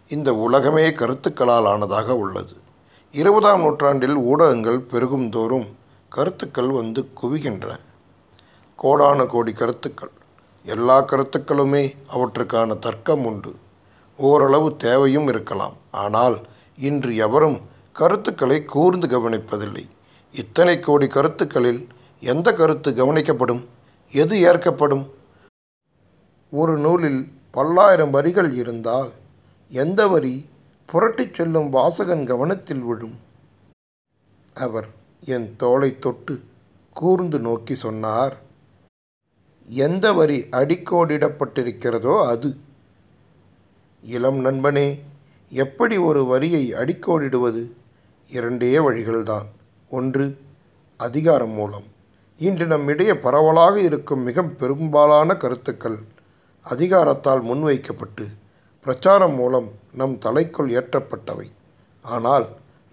[0.08, 2.52] இந்த உலகமே கருத்துக்களால் ஆனதாக உள்ளது.
[3.12, 5.76] இருபதாம் நூற்றாண்டில் ஊடகங்கள் பெருகும் தோறும்
[6.08, 7.80] கருத்துக்கள் வந்து குவிகின்றன.
[8.76, 10.10] கோடான கோடி கருத்துக்கள்.
[10.64, 13.54] எல்லா கருத்துக்களுமே அவற்றுக்கான தர்க்கம் உண்டு.
[14.16, 15.74] ஓரளவு தேவையும் இருக்கலாம்.
[15.90, 16.46] ஆனால்
[16.78, 17.60] இன்று எவரும்
[17.92, 19.88] கருத்துக்களை கூர்ந்து கவனிப்பதில்லை.
[20.36, 21.86] இத்தனை கோடி கருத்துக்களில்
[22.20, 23.64] எந்த கருத்து கவனிக்கப்படும்?
[24.12, 25.10] எது ஏற்கப்படும்?
[26.50, 29.10] ஒரு நூலில் பல்லாயிரம் வரிகள் இருந்தால்
[29.68, 30.48] எந்த வரி
[30.92, 33.18] புரட்டிச் செல்லும் வாசகன் கவனத்தில் விழும்?
[34.54, 34.88] அவர்
[35.24, 36.44] என் தோளை தொட்டு
[36.92, 38.36] கூர்ந்து நோக்கி சொன்னார்.
[39.64, 42.56] எந்த வரி அடிக்கோடிடப்பட்டிருக்கிறதோ அது.
[44.02, 45.00] இளம் நண்பனே
[45.48, 47.70] எப்படி ஒரு வரியை அடிக்கோடிடுவது?
[48.28, 49.46] இரண்டே வழிகள்தான்.
[49.88, 50.38] ஒன்று
[50.96, 51.82] அதிகாரம் மூலம்.
[52.36, 55.98] இன்று நம்மிடையே பரவலாக இருக்கும் மிக பெரும்பாலான கருத்துக்கள்
[56.70, 58.26] அதிகாரத்தால் முன்வைக்கப்பட்டு
[58.80, 61.50] பிரச்சாரம் மூலம் நம் தலைக்குள் ஏற்றப்பட்டவை.
[62.02, 62.46] ஆனால்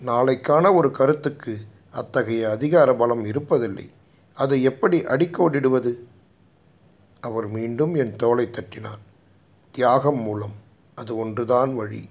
[0.05, 1.57] நாளைக்கான ஒரு கருத்துக்கு
[1.91, 3.89] அத்தகைய அதிகார பலம் இருப்பதில்லை.
[4.33, 5.99] அதை எப்படி அடிக்கோடிடுவது?
[7.19, 8.99] அவர் மீண்டும் என் தோலை தட்டினார்.
[9.71, 10.53] தியாகம் மூலம்.
[10.95, 12.09] அது ஒன்றுதான் வழி.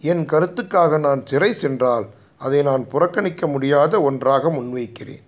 [0.00, 2.06] என் கருத்துக்காக நான் சிறை சென்றால்
[2.44, 5.24] அதை நான் புறக்கணிக்க முடியாத ஒன்றாக முன்வைக்கிறேன்.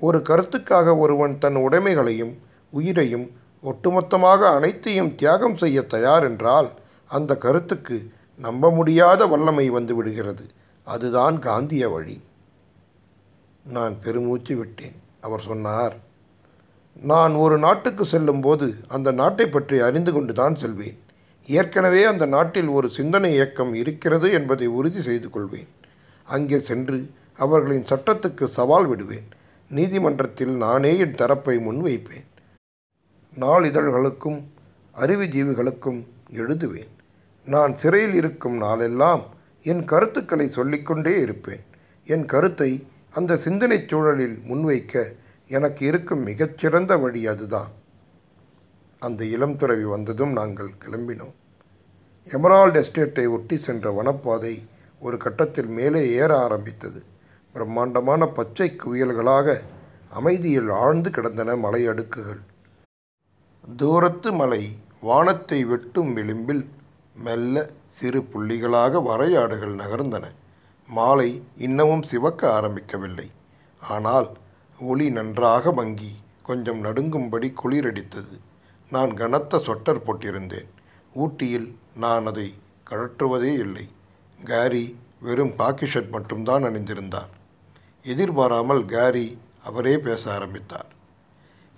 [0.00, 2.34] ஒரு கருத்துக்காக ஒருவன் தன் உடைமைகளையும்
[2.72, 3.26] உயிரையும்
[3.64, 6.68] ஒட்டுமொத்தமாக அனைத்தையும் தியாகம் செய்ய தயார் என்றால்
[7.10, 7.96] அந்த கருத்துக்கு
[8.38, 10.44] நம்ப முடியாத வல்லமை வந்து விடுகிறது.
[10.86, 12.16] அதுதான் காந்திய வழி.
[13.76, 14.96] நான் பெருமூச்சு விட்டேன்.
[15.26, 15.96] அவர் சொன்னார்
[17.10, 20.96] நான் ஒரு நாட்டுக்கு செல்லும்போது அந்த நாட்டை பற்றி அறிந்து கொண்டு தான் செல்வேன்.
[21.46, 25.68] ஏற்கனவே அந்த நாட்டில் ஒரு சிந்தனை இயக்கம் இருக்கிறது என்பதை உறுதி செய்து கொள்வேன்.
[26.28, 26.98] அங்கே சென்று
[27.36, 29.28] அவர்களின் சட்டத்துக்கு சவால் விடுவேன்.
[29.70, 32.26] நீதிமன்றத்தில் நானே என் தரப்பை முன்வைப்பேன்.
[33.40, 34.38] நாளிதழ்களுக்கும்
[34.96, 36.00] அறிவுஜீவிகளுக்கும்
[36.32, 36.92] எழுதுவேன்.
[37.46, 39.22] நான் சிறையில் இருக்கும் நாளெல்லாம்
[39.62, 41.62] என் கருத்துக்களை சொல்லிக்கொண்டே இருப்பேன்.
[42.04, 45.04] என் கருத்தை அந்த சிந்தனைச் சூழலில் முன்வைக்க
[45.48, 47.70] எனக்கு இருக்கும் மிகச்சிறந்த வழி அதுதான்.
[48.98, 51.36] அந்த இளம் துறவி வந்ததும் நாங்கள் கிளம்பினோம்.
[52.24, 54.54] எமரால்டு எஸ்டேட்டை ஒட்டி சென்ற வனப்பாதை
[55.00, 57.02] ஒரு கட்டத்தில் மேலே ஏற ஆரம்பித்தது.
[57.52, 59.56] பிரம்மாண்டமான பச்சை குவியல்களாக
[60.10, 62.40] அமைதியில் ஆழ்ந்து கிடந்தன மலை அடுக்குகள்.
[63.76, 64.62] தூரத்து மலை
[65.00, 66.68] வானத்தை வெட்டும் விளிம்பில்
[67.14, 70.24] மெல்ல சிறு புள்ளிகளாக வரையாடுகள் நகர்ந்தன.
[70.88, 73.28] மாலை இன்னமும் சிவக்க ஆரம்பிக்கவில்லை.
[73.80, 74.28] ஆனால்
[74.80, 78.36] ஒளி நன்றாக மங்கி கொஞ்சம் நடுங்கும்படி குளிரடித்தது.
[78.90, 80.68] நான் கனத்த சொட்டர் போட்டிருந்தேன்.
[81.14, 82.54] ஊட்டியில் நான் அதை
[82.90, 83.86] கழற்றுவதே இல்லை.
[84.44, 87.28] கேரி வெறும் காக்கி ஷர்ட் மட்டும்தான் அணிந்திருந்தார்.
[88.02, 90.86] எதிர்பாராமல் கேரி அவரே பேச ஆரம்பித்தார்.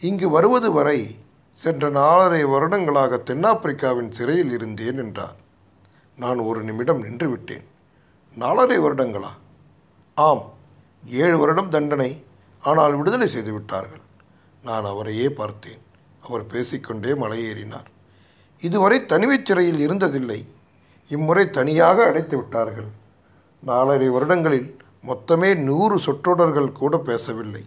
[0.00, 1.18] இங்கு வருவது வரை
[1.52, 5.36] சென்ற நாலரை வருடங்களாக தென்னாப்பிரிக்காவின் சிறையில் இருந்தேன் என்றார்
[6.16, 7.64] நான் ஒரு நிமிடம் நின்றுவிட்டேன்.
[8.38, 9.28] நாலரை வருடங்களா?
[10.14, 10.52] ஆம்
[11.06, 12.24] ஏழு வருடம் தண்டனை.
[12.60, 14.00] ஆனால் விடுதலை செய்து விட்டார்கள்.
[14.64, 15.78] நான் அவரையே பார்த்தேன்.
[16.22, 17.88] அவர் பேசிக்கொண்டே மலையேறினார்.
[18.60, 20.46] இதுவரை தனிமைச் சிறையில் இருந்ததில்லை.
[21.10, 22.84] இம்முறை தனியாக அடைத்து விட்டார்கள்.
[23.66, 27.64] நாலரை வருடங்களில் மொத்தமே நூறு சொற்றொடர்கள் கூட பேசவில்லை.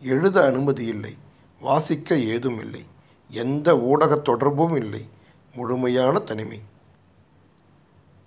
[0.00, 1.16] எழுத அனுமதி இல்லை.
[1.60, 2.84] வாசிக்க ஏதும் இல்லை.
[3.28, 5.08] எந்த ஊடக தொடர்பும் இல்லை.
[5.54, 6.62] முழுமையான தனிமை.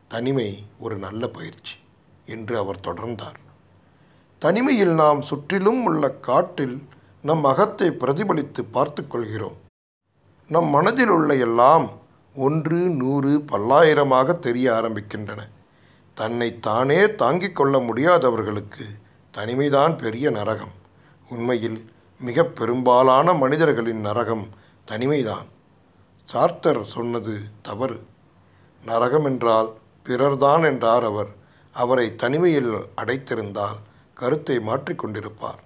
[0.08, 1.76] தனிமை ஒரு நல்ல பயிற்சி
[2.26, 3.36] என்று அவர் தொடர்ந்தார்.
[4.40, 6.88] தனிமையில் நாம் சுற்றிலும் உள்ள காட்டில்
[7.22, 9.56] நம் அகத்தை பிரதிபலித்து பார்த்து கொள்கிறோம்.
[10.48, 11.99] நம் மனதில் உள்ள எல்லாம்
[12.46, 15.42] ஒன்று நூறு பல்லாயிரமாக தெரிய ஆரம்பிக்கின்றன.
[16.14, 18.86] தன்னை தானே தாங்கிக் கொள்ள முடியாதவர்களுக்கு
[19.38, 20.76] தனிமைதான் பெரிய நரகம்.
[21.30, 21.80] உண்மையில்
[22.20, 24.46] மிக பெரும்பாலான மனிதர்களின் நரகம்
[24.92, 25.48] தனிமைதான்.
[26.26, 28.00] சார்த்தர் சொன்னது தவறு.
[28.86, 29.70] நரகம் என்றால்
[30.04, 31.32] பிறர்தான் என்றார் அவர்.
[31.74, 33.80] அவரை தனிமையில் அடைத்திருந்தால்
[34.14, 35.62] கருத்தை மாற்றிக்கொண்டிருப்பார்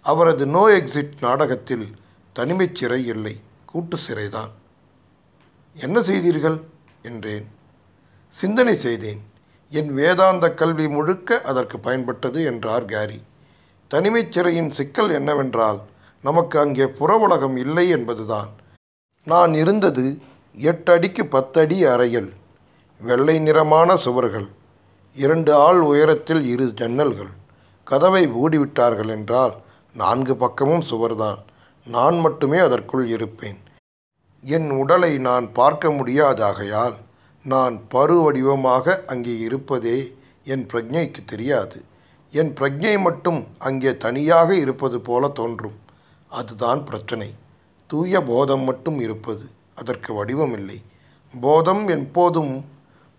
[0.00, 1.86] அவரது நோ எக்ஸிட் நாடகத்தில்
[2.32, 3.34] தனிமைச் சிறை இல்லை
[3.66, 4.52] கூட்டு சிறைதான்.
[5.80, 6.60] என்ன செய்தீர்கள்?
[7.02, 7.48] என்றேன்.
[8.28, 9.22] சிந்தனை செய்தேன்.
[9.70, 13.22] என் வேதாந்த கல்வி முழுக்க அதற்கு பயன்பட்டது என்றார் கேரி.
[13.88, 15.80] தனிமைச் சிறையின் சிக்கல் என்னவென்றால்
[16.22, 18.48] நமக்கு அங்கே புற உலகம் இல்லை என்பதுதான்.
[19.24, 20.18] நான் இருந்தது
[20.54, 22.32] எட்டு அடிக்கு பத்தடி அறையில்
[23.00, 24.48] வெள்ளை நிறமான சுவர்கள்
[25.14, 27.32] இரண்டு ஆள் உயரத்தில் இரு ஜன்னல்கள்.
[27.84, 29.54] கதவை மூடிவிட்டார்கள் என்றால்
[29.94, 31.38] நான்கு பக்கமும் சுவர்தான்.
[31.86, 33.64] நான் மட்டுமே அதற்குள் இருப்பேன்.
[34.54, 36.96] என் உடலை நான் பார்க்க முடியாதாகையால்
[37.44, 39.98] நான் பருவடிவமாக அங்கே இருப்பதே
[40.44, 41.78] என் பிரஜைக்கு தெரியாது.
[42.32, 45.76] என் பிரஜை மட்டும் அங்கே தனியாக இருப்பது போல தோன்றும்.
[46.30, 47.28] அதுதான் பிரச்சனை.
[47.90, 49.44] தூய போதம் மட்டும் இருப்பது.
[49.74, 50.78] அதற்கு வடிவமில்லை.
[51.34, 52.64] போதம் எப்போதும்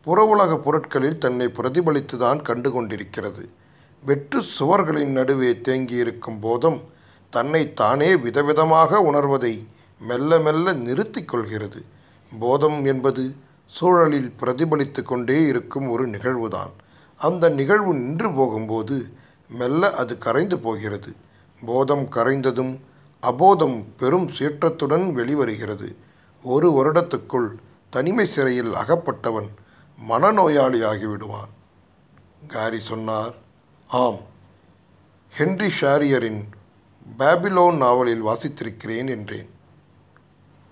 [0.01, 3.49] புற உலக பொருட்களில் தன்னை பிரதிபலித்துதான் கண்டு கொண்டிருக்கிறது
[4.03, 6.79] வெற்று சுவர்களின் நடுவே தேங்கியிருக்கும் போதம்
[7.29, 9.55] தன்னை தானே விதவிதமாக உணர்வதை
[9.99, 11.83] மெல்ல மெல்ல நிறுத்திக் கொள்கிறது.
[12.39, 16.71] போதம் என்பது சூழலில் பிரதிபலித்து கொண்டே இருக்கும் ஒரு நிகழ்வுதான்.
[17.17, 19.10] அந்த நிகழ்வு நின்று போகும்போது
[19.49, 21.15] மெல்ல அது கரைந்து போகிறது.
[21.65, 22.79] போதம் கரைந்ததும்
[23.21, 25.95] அபோதம் பெரும் சீற்றத்துடன் வெளிவருகிறது.
[26.43, 27.49] ஒரு வருடத்துக்குள்
[27.89, 29.47] தனிமை சிறையில் அகப்பட்டவன்
[30.10, 31.51] மனநோயாளியாகிவிடுவான்.
[32.47, 33.33] காரி சொன்னார்
[33.88, 34.19] ஆம்
[35.29, 36.43] ஹென்றி ஷாரியரின்
[37.19, 39.49] பாபிலோன் நாவலில் வாசித்திருக்கிறேன் என்றேன்.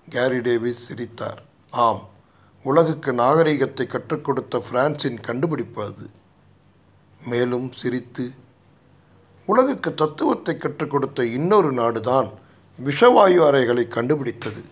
[0.08, 1.42] கேரி டேவிஸ் சிரித்தார்.
[1.70, 2.08] ஆம்
[2.62, 6.10] உலகுக்கு நாகரிகத்தை கற்றுக் கொடுத்த பிரான்சின் கண்டுபிடிப்பு அது.
[7.26, 8.30] மேலும் சிரித்து
[9.46, 12.30] உலகுக்கு தத்துவத்தை கற்றுக் கொடுத்த இன்னொரு நாடுதான்
[12.84, 14.64] விஷவாயு அறைகளை கண்டுபிடித்தது.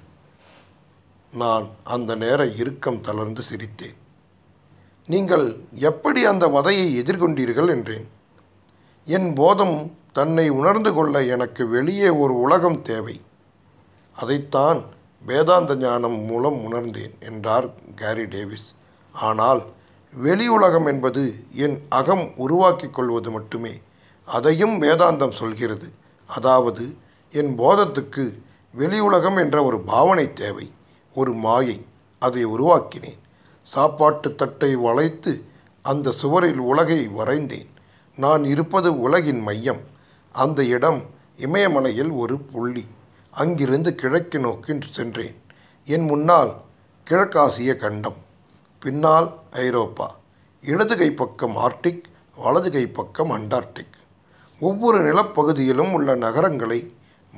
[1.32, 3.96] நான் அந்த நேர இறுக்கம் தளர்ந்து சிரித்தேன்.
[5.06, 7.68] நீங்கள் எப்படி அந்த வதையை எதிர்கொண்டீர்கள்?
[7.68, 8.08] என்றேன்.
[9.04, 13.20] என் போதம் தன்னை உணர்ந்து கொள்ள எனக்கு வெளியே ஒரு உலகம் தேவை.
[14.16, 14.93] அதைத்தான்
[15.28, 17.68] வேதாந்த ஞானம் மூலம் உணர்ந்தேன் என்றார்
[18.00, 18.68] கேரி டேவிஸ்.
[19.14, 19.62] ஆனால்
[20.12, 21.22] வெளி உலகம் என்பது
[21.64, 23.74] என் அகம் உருவாக்கிக் கொள்வது மட்டுமே
[24.28, 25.88] அதையும் வேதாந்தம் சொல்கிறது.
[26.28, 26.84] அதாவது
[27.32, 28.24] என் போதத்துக்கு
[28.74, 30.66] வெளி உலகம் என்ற ஒரு பாவனை தேவை
[31.14, 31.78] ஒரு மாயை
[32.22, 33.20] அதை உருவாக்கினேன்.
[33.68, 35.32] சாப்பாட்டு தட்டை வளைத்து
[35.84, 37.70] அந்த சுவரில் உலகை வரைந்தேன்.
[38.18, 39.82] நான் இருப்பது உலகின் மையம்
[40.34, 41.00] அந்த இடம்
[41.46, 42.84] இமயமலையில் ஒரு புள்ளி.
[43.40, 45.36] அங்கிருந்து கிழக்கு நோக்கி சென்றேன்.
[45.84, 46.52] என் முன்னால்
[47.10, 48.18] கிழக்காசிய கண்டம்
[48.80, 50.16] பின்னால் ஐரோப்பா
[50.62, 52.04] இடது கை பக்கம் ஆர்டிக்
[52.36, 53.96] வலது கை பக்கம் அண்டார்டிக்
[54.60, 56.80] ஒவ்வொரு நிலப்பகுதியிலும் உள்ள நகரங்களை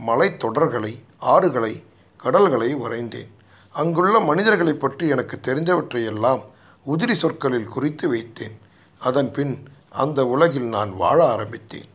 [0.07, 1.75] மலைத்தொடர்களை ஆறுகளை
[2.17, 3.31] கடல்களை வரைந்தேன்.
[3.73, 6.43] அங்குள்ள மனிதர்களை பற்றி எனக்கு தெரிந்தவற்றையெல்லாம்
[6.87, 8.57] உதிரி சொற்களில் குறித்து வைத்தேன்.
[8.99, 9.55] அதன் பின்
[9.91, 11.91] அந்த உலகில் நான் வாழ ஆரம்பித்தேன்.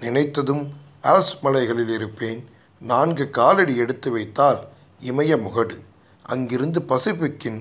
[0.00, 0.64] நினைத்ததும்
[1.02, 2.40] ஆல்ஸ் மலைகளில் இருப்பேன்.
[2.78, 4.60] நான்கு காலடி எடுத்து வைத்தால்
[5.00, 5.76] இமய முகடு.
[6.22, 7.60] அங்கிருந்து பசிபிக்கின்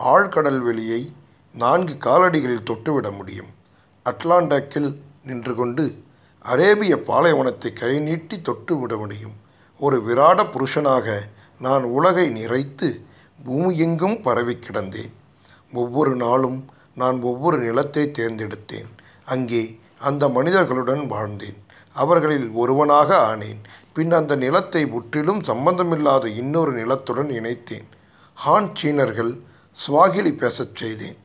[0.00, 1.12] ஆழ்கடல் வெளியை
[1.52, 3.48] நான்கு காலடிகளில் தொட்டுவிட முடியும்.
[4.04, 6.02] அட்லாண்டாக்கில் நின்று கொண்டு
[6.40, 9.34] அரேபிய பாலைவனத்தை கை நீட்டி தொட்டு விட முடியும்.
[9.78, 11.18] ஒரு விராட புருஷனாக
[11.60, 12.88] நான் உலகை நிறைத்து
[13.46, 15.12] பூமியெங்கும் பரவி கிடந்தேன்.
[15.72, 18.90] ஒவ்வொரு நாளும் நான் ஒவ்வொரு நிலத்தை தேர்ந்தெடுத்தேன்.
[19.24, 21.58] அங்கே அந்த மனிதர்களுடன் வாழ்ந்தேன்.
[21.92, 23.60] அவர்களில் ஒருவனாக ஆனேன்.
[23.92, 27.86] பின் அந்த நிலத்தை முற்றிலும் சம்பந்தமில்லாத இன்னொரு நிலத்துடன் இணைத்தேன்.
[28.34, 29.40] ஹான் சீனர்கள்
[29.86, 31.16] ஸ்வாகிலி பேசச் செய்தேன்.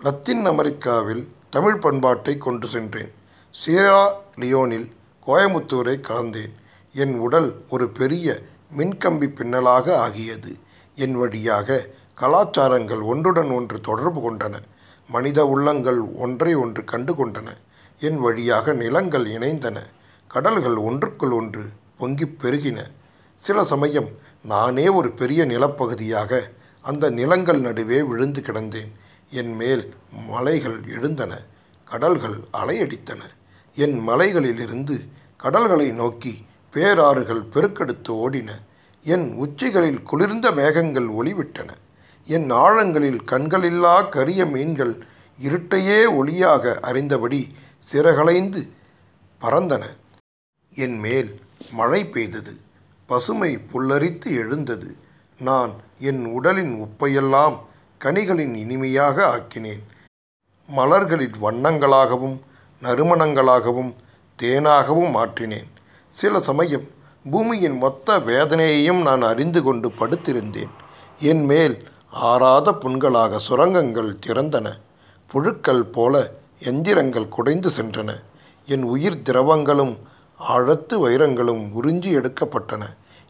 [0.00, 3.12] லத்தீன் அமெரிக்காவில் தமிழ் பண்பாட்டை கொண்டு சென்றேன்.
[3.54, 4.92] சீரா லியோனில்
[5.26, 6.54] கோயமுத்தூரை கலந்தேன்.
[6.92, 8.40] என் உடல் ஒரு பெரிய
[8.78, 10.56] மின்கம்பி பின்னலாக ஆகியது.
[10.94, 11.86] என் வழியாக
[12.20, 14.54] கலாச்சாரங்கள் ஒன்றுடன் ஒன்று தொடர்பு கொண்டன.
[15.08, 17.48] மனித உள்ளங்கள் ஒன்றை ஒன்று கண்டு கொண்டன.
[18.02, 19.76] என் வழியாக நிலங்கள் இணைந்தன.
[20.28, 21.62] கடல்கள் ஒன்றுக்குள் ஒன்று
[22.00, 22.90] பொங்கிப் பெருகின.
[23.34, 24.08] சில சமயம்
[24.42, 26.40] நானே ஒரு பெரிய நிலப்பகுதியாக
[26.82, 28.92] அந்த நிலங்கள் நடுவே விழுந்து கிடந்தேன்.
[29.30, 29.94] என் மேல்
[30.26, 31.42] மலைகள் எழுந்தன.
[31.84, 33.20] கடல்கள் அலையடித்தன.
[33.74, 34.98] என் மலைகளிலிருந்து
[35.36, 38.50] கடல்களை நோக்கி பேராறுகள் பெருக்கெடுத்து ஓடின.
[39.02, 41.68] என் உச்சிகளில் குளிர்ந்த மேகங்கள் ஒளிவிட்டன.
[42.24, 44.94] என் ஆழங்களில் கண்களில்லா கரிய மீன்கள்
[45.42, 47.50] இருட்டையே ஒளியாக அறிந்தபடி
[47.90, 48.68] சிறகலைந்து
[49.40, 49.84] பறந்தன.
[50.74, 51.40] என் மேல்
[51.70, 52.56] மழை பெய்தது.
[53.06, 54.96] பசுமை புல்லரித்து எழுந்தது.
[55.40, 57.58] நான் என் உடலின் உப்பையெல்லாம்
[58.04, 59.82] கனிகளின் இனிமையாக ஆக்கினேன்.
[60.66, 62.38] மலர்களின் வண்ணங்களாகவும்
[62.82, 63.94] நறுமணங்களாகவும்
[64.42, 65.70] தேனாகவும் மாற்றினேன்
[66.10, 66.86] சில சமயம்
[67.30, 70.70] பூமியின் மொத்த வேதனையையும் நான் அறிந்து கொண்டு படுத்திருந்தேன்.
[71.20, 74.80] என் மேல் ஆறாத புண்களாக சுரங்கங்கள் திறந்தன.
[75.26, 76.30] புழுக்கள் போல
[76.64, 78.22] எந்திரங்கள் குடைந்து சென்றன.
[78.66, 79.96] என் உயிர் திரவங்களும்
[80.48, 82.82] ஆழத்து வைரங்களும் உறிஞ்சி எடுக்கப்பட்டன.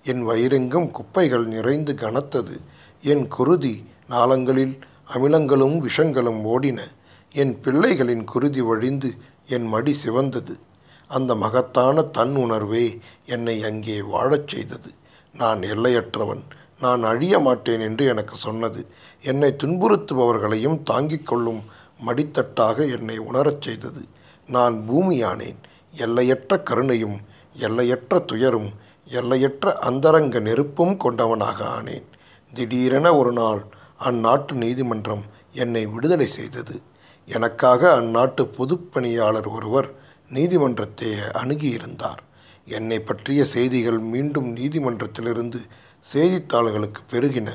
[0.05, 2.61] என் வயிறெங்கும் குப்பைகள் நிறைந்து கனத்தது.
[3.03, 4.79] என் குருதி நாளங்களில்
[5.15, 6.81] அமிலங்களும் விஷங்களும் ஓடின.
[7.33, 9.15] என் பிள்ளைகளின் குருதி வழிந்து
[9.49, 10.59] என் மடி சிவந்தது.
[11.09, 14.91] அந்த மகத்தான தன் உணர்வே என்னை அங்கே வாழச் செய்தது.
[15.35, 16.43] நான் எல்லையற்றவன்.
[16.81, 18.87] நான் அழிய மாட்டேன் என்று எனக்கு சொன்னது.
[19.23, 21.63] என்னை துன்புறுத்துபவர்களையும் தாங்கிக் கொள்ளும்
[22.07, 24.05] மடித்தட்டாக என்னை உணரச் செய்தது.
[24.49, 25.57] நான் பூமியானேன்.
[25.93, 27.21] எல்லையற்ற கருணையும்
[27.57, 28.73] எல்லையற்ற துயரும்
[29.05, 32.05] எல்லையற்ற அந்தரங்க நெருப்பும் கொண்டவனாக ஆனேன்.
[32.55, 33.65] திடீரென ஒரு நாள்
[34.05, 36.81] அந்நாட்டு நீதிமன்றம் என்னை விடுதலை செய்தது.
[37.27, 39.91] எனக்காக அந்நாட்டு பொதுப்பணியாளர் ஒருவர்
[40.31, 42.23] நீதிமன்றத்தை அணுகியிருந்தார்.
[42.67, 45.61] என்னை பற்றிய செய்திகள் மீண்டும் நீதிமன்றத்திலிருந்து
[46.01, 47.49] செய்தித்தாள்களுக்கு பெருகின.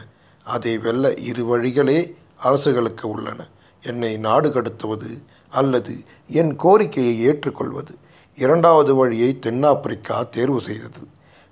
[0.43, 3.47] அதை வெல்ல இரு வழிகளே அரசுகளுக்கு உள்ளன.
[3.82, 7.96] என்னை நாடு கடத்துவது அல்லது என் கோரிக்கையை ஏற்றுக்கொள்வது.
[8.36, 11.00] இரண்டாவது வழியை தென்னாப்பிரிக்கா தேர்வு செய்தது.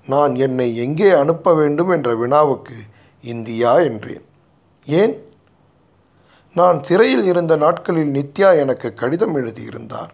[0.08, 2.76] நான் என்னை எங்கே அனுப்ப வேண்டும் என்ற வினாவுக்கு
[3.22, 4.22] இந்தியா என்றேன்.
[4.86, 5.24] ஏன்?
[6.56, 10.14] நான் சிறையில் இருந்த நாட்களில் நித்யா எனக்கு கடிதம் எழுதியிருந்தார்.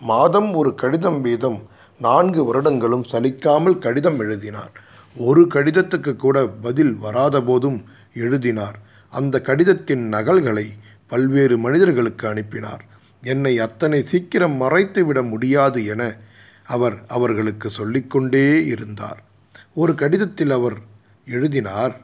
[0.00, 1.62] மாதம் ஒரு கடிதம் வீதம்
[2.00, 4.70] நான்கு வருடங்களும் சலிக்காமல் கடிதம் எழுதினார்.
[5.16, 8.78] ஒரு கடிதத்துக்கு கூட பதில் வராத போதும் எழுதினார்.
[9.10, 10.66] அந்த கடிதத்தின் நகல்களை
[11.08, 12.84] பல்வேறு மனிதர்களுக்கு அனுப்பினார்.
[13.22, 16.02] என்னை அத்தனை சீக்கிரம் மறைத்துவிட முடியாது என
[16.64, 19.22] அவர் அவர்களுக்கு சொல்லிக்கொண்டே இருந்தார்.
[19.74, 20.76] ஒரு கடிதத்தில் அவர்
[21.26, 22.00] எழுதினார்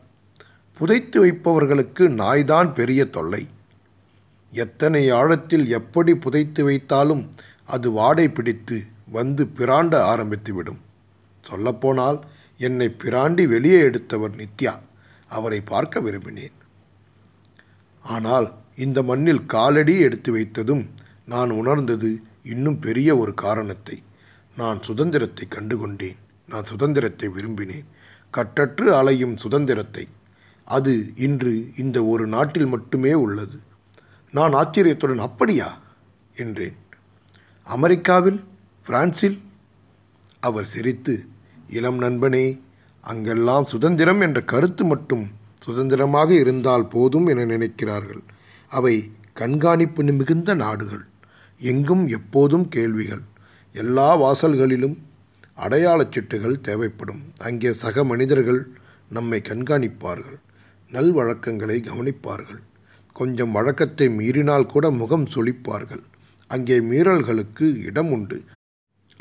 [0.78, 3.48] புதைத்து வைப்பவர்களுக்கு நாய்தான் பெரிய தொல்லை.
[4.50, 7.28] எத்தனை ஆழத்தில் எப்படி புதைத்து வைத்தாலும்
[7.64, 10.80] அது வாடை பிடித்து வந்து பிராண்ட ஆரம்பித்துவிடும்.
[11.46, 12.18] சொல்லப்போனால்
[12.58, 14.74] என்னை பிராண்டி வெளியே எடுத்தவர் நித்யா.
[15.28, 16.58] அவரை பார்க்க விரும்பினேன்.
[18.02, 20.88] ஆனால் இந்த மண்ணில் காலடி எடுத்து வைத்ததும்
[21.26, 24.02] நான் உணர்ந்தது இன்னும் பெரிய ஒரு காரணத்தை.
[24.56, 26.16] நான் சுதந்திரத்தை கண்டுகொண்டேன்.
[26.48, 27.84] நான் சுதந்திரத்தை விரும்பினேன்.
[28.32, 30.08] கட்டற்று அலையும் சுதந்திரத்தை.
[30.64, 33.58] அது இன்று இந்த ஒரு நாட்டில் மட்டுமே உள்ளது.
[34.32, 35.80] நான் ஆச்சரியத்துடன் அப்படியா?
[36.36, 36.76] என்றேன்.
[37.64, 38.44] அமெரிக்காவில்?
[38.86, 39.40] பிரான்சில்?
[40.40, 41.26] அவர் சிரித்து
[41.68, 42.60] இளம் நண்பனே
[43.00, 45.28] அங்கெல்லாம் சுதந்திரம் என்ற கருத்து மட்டும்
[45.62, 48.22] சுதந்திரமாக இருந்தால் போதும் என நினைக்கிறார்கள்.
[48.78, 48.94] அவை
[49.32, 51.04] கண்காணிப்பு மிகுந்த நாடுகள்.
[51.60, 53.24] எங்கும் எப்போதும் கேள்விகள்.
[53.74, 54.96] எல்லா வாசல்களிலும்
[55.56, 57.22] அடையாளச் சீட்டுகள் தேவைப்படும்.
[57.40, 58.62] அங்கே சக மனிதர்கள்
[59.08, 60.38] நம்மை கண்காணிப்பார்கள்.
[60.92, 62.62] நல்வழக்கங்களை கவனிப்பார்கள்.
[63.16, 66.04] கொஞ்சம் வழக்கத்தை மீறினால் கூட முகம் சுழிப்பார்கள்.
[66.46, 68.38] அங்கே மீறல்களுக்கு இடம் உண்டு.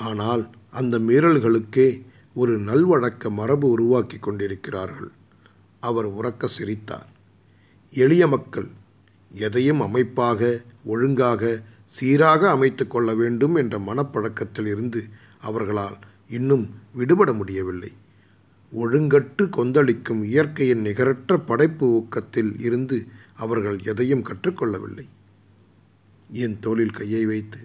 [0.09, 1.87] ஆனால் அந்த மீறல்களுக்கே
[2.33, 5.11] ஒரு நல்வழக்க மரபு உருவாக்கி கொண்டிருக்கிறார்கள்.
[5.79, 7.09] அவர் உறக்க சிரித்தார்.
[7.93, 8.69] எளிய மக்கள்
[9.33, 15.03] எதையும் அமைப்பாக ஒழுங்காக சீராக அமைத்து கொள்ள வேண்டும் என்ற மனப்பழக்கத்தில் இருந்து
[15.39, 17.91] அவர்களால் இன்னும் விடுபட முடியவில்லை.
[18.75, 25.07] ஒழுங்கற்று கொந்தளிக்கும் இயற்கையின் நிகரற்ற படைப்பு ஊக்கத்தில் இருந்து அவர்கள் எதையும் கற்றுக்கொள்ளவில்லை.
[26.31, 27.57] என் தோளில் கையை வைத்து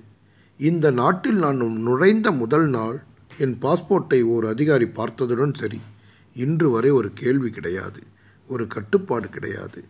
[0.56, 3.02] இந்த நாட்டில் நான் நுழைந்த முதல் நாள்.
[3.38, 5.80] என் பாஸ்போர்ட்டை ஓர் அதிகாரி பார்த்ததுடன் சரி.
[6.34, 8.00] இன்று வரை ஒரு கேள்வி கிடையாது.
[8.48, 9.84] ஒரு கட்டுப்பாடு கிடையாது.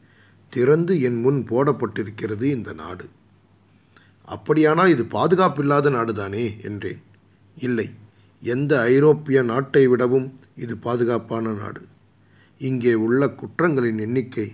[0.50, 3.08] திறந்து என் முன் போடப்பட்டிருக்கிறது இந்த நாடு.
[4.24, 7.02] அப்படியானால் இது பாதுகாப்பில்லாத நாடுதானே என்றேன்.
[7.56, 7.88] இல்லை
[8.42, 11.82] எந்த ஐரோப்பிய நாட்டை விடவும் இது பாதுகாப்பான நாடு.
[12.58, 14.48] இங்கே உள்ள குற்றங்களின் எண்ணிக்கை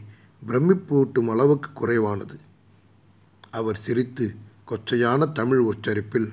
[0.46, 2.36] பிரமிப்பூட்டும் அளவுக்கு குறைவானது.
[3.50, 4.26] அவர் சிரித்து
[4.68, 6.28] கொச்சையான தமிழ் உச்சரிப்பில்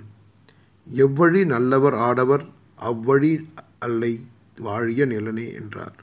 [0.98, 2.46] எவ்வழி நல்லவர் ஆடவர்
[2.82, 3.34] அவ்வழி
[3.80, 4.14] அல்லை
[4.56, 5.98] வாழிய நிலனே என்றார்.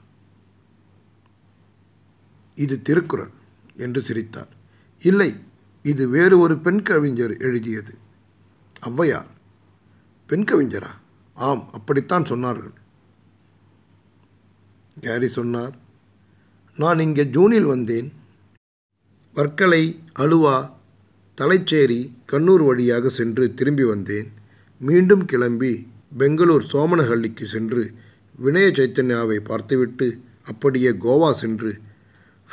[2.55, 3.35] இது திருக்குறள்.
[3.79, 4.53] என்று சிரித்தார்.
[5.03, 5.31] இல்லை
[5.83, 7.95] இது வேறு ஒரு பெண் கவிஞர் எழுதியது.
[8.87, 9.31] ஔவையார்.
[10.27, 10.93] பெண் கவிஞரா?
[11.35, 12.77] ஆம் அப்படித்தான் சொன்னார்கள்.
[15.01, 15.75] யாரி சொன்னார்?
[16.77, 18.09] நான் இங்கே ஜூனில் வந்தேன்.
[19.35, 19.85] வர்க்கலை
[20.19, 20.57] அலுவா
[21.39, 22.01] தலைச்சேரி
[22.33, 24.29] கண்ணூர் வழியாக சென்று திரும்பி வந்தேன்.
[24.81, 25.73] மீண்டும் கிளம்பி
[26.19, 27.83] பெங்களூர் சோமனஹள்ளிக்கு சென்று
[28.45, 30.07] வினய சைத்தன்யாவை பார்த்துவிட்டு
[30.45, 31.73] அப்படியே கோவா சென்று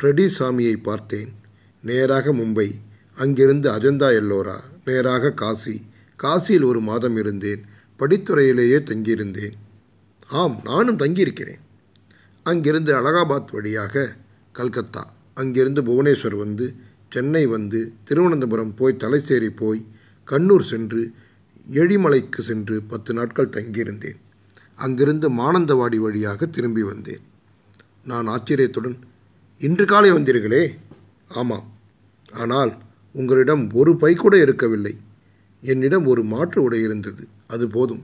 [0.02, 1.34] ஃப்ரெடி சாமியை பார்த்தேன்.
[1.82, 2.72] நேராக மும்பை.
[3.16, 4.56] அங்கிருந்து அஜந்தா எல்லோரா?
[4.86, 5.86] நேராக காசி.
[6.24, 7.66] காசியில் ஒரு மாதம் இருந்தேன்.
[8.00, 9.52] படித்துறையிலேயே தங்கியிருந்தேன்.
[10.28, 11.60] ஆம் நானும் தங்கியிருக்கிறேன்.
[12.44, 14.16] அங்கிருந்து அலகாபாத் வழியாக
[14.52, 15.14] கல்கத்தா.
[15.34, 16.74] அங்கிருந்து புவனேஸ்வர் வந்து
[17.10, 19.88] சென்னை வந்து திருவனந்தபுரம் போய் தலைசேரி போய்
[20.28, 21.12] கண்ணூர் சென்று
[21.72, 24.16] எழிமலைக்கு சென்று பத்து நாட்கள் தங்கியிருந்தேன்.
[24.76, 27.20] அங்கிருந்து மானந்தவாடி வழியாக திரும்பி வந்தேன்.
[28.06, 28.98] நான் ஆச்சரியத்துடன்
[29.58, 30.78] இன்று காலை வந்தீர்களே?
[31.28, 31.72] ஆமாம்.
[32.32, 32.78] ஆனால்
[33.12, 35.00] உங்களிடம் ஒரு பை கூட இருக்கவில்லை.
[35.62, 37.28] என்னிடம் ஒரு மாற்று உடை இருந்தது.
[37.48, 38.04] அது போதும்.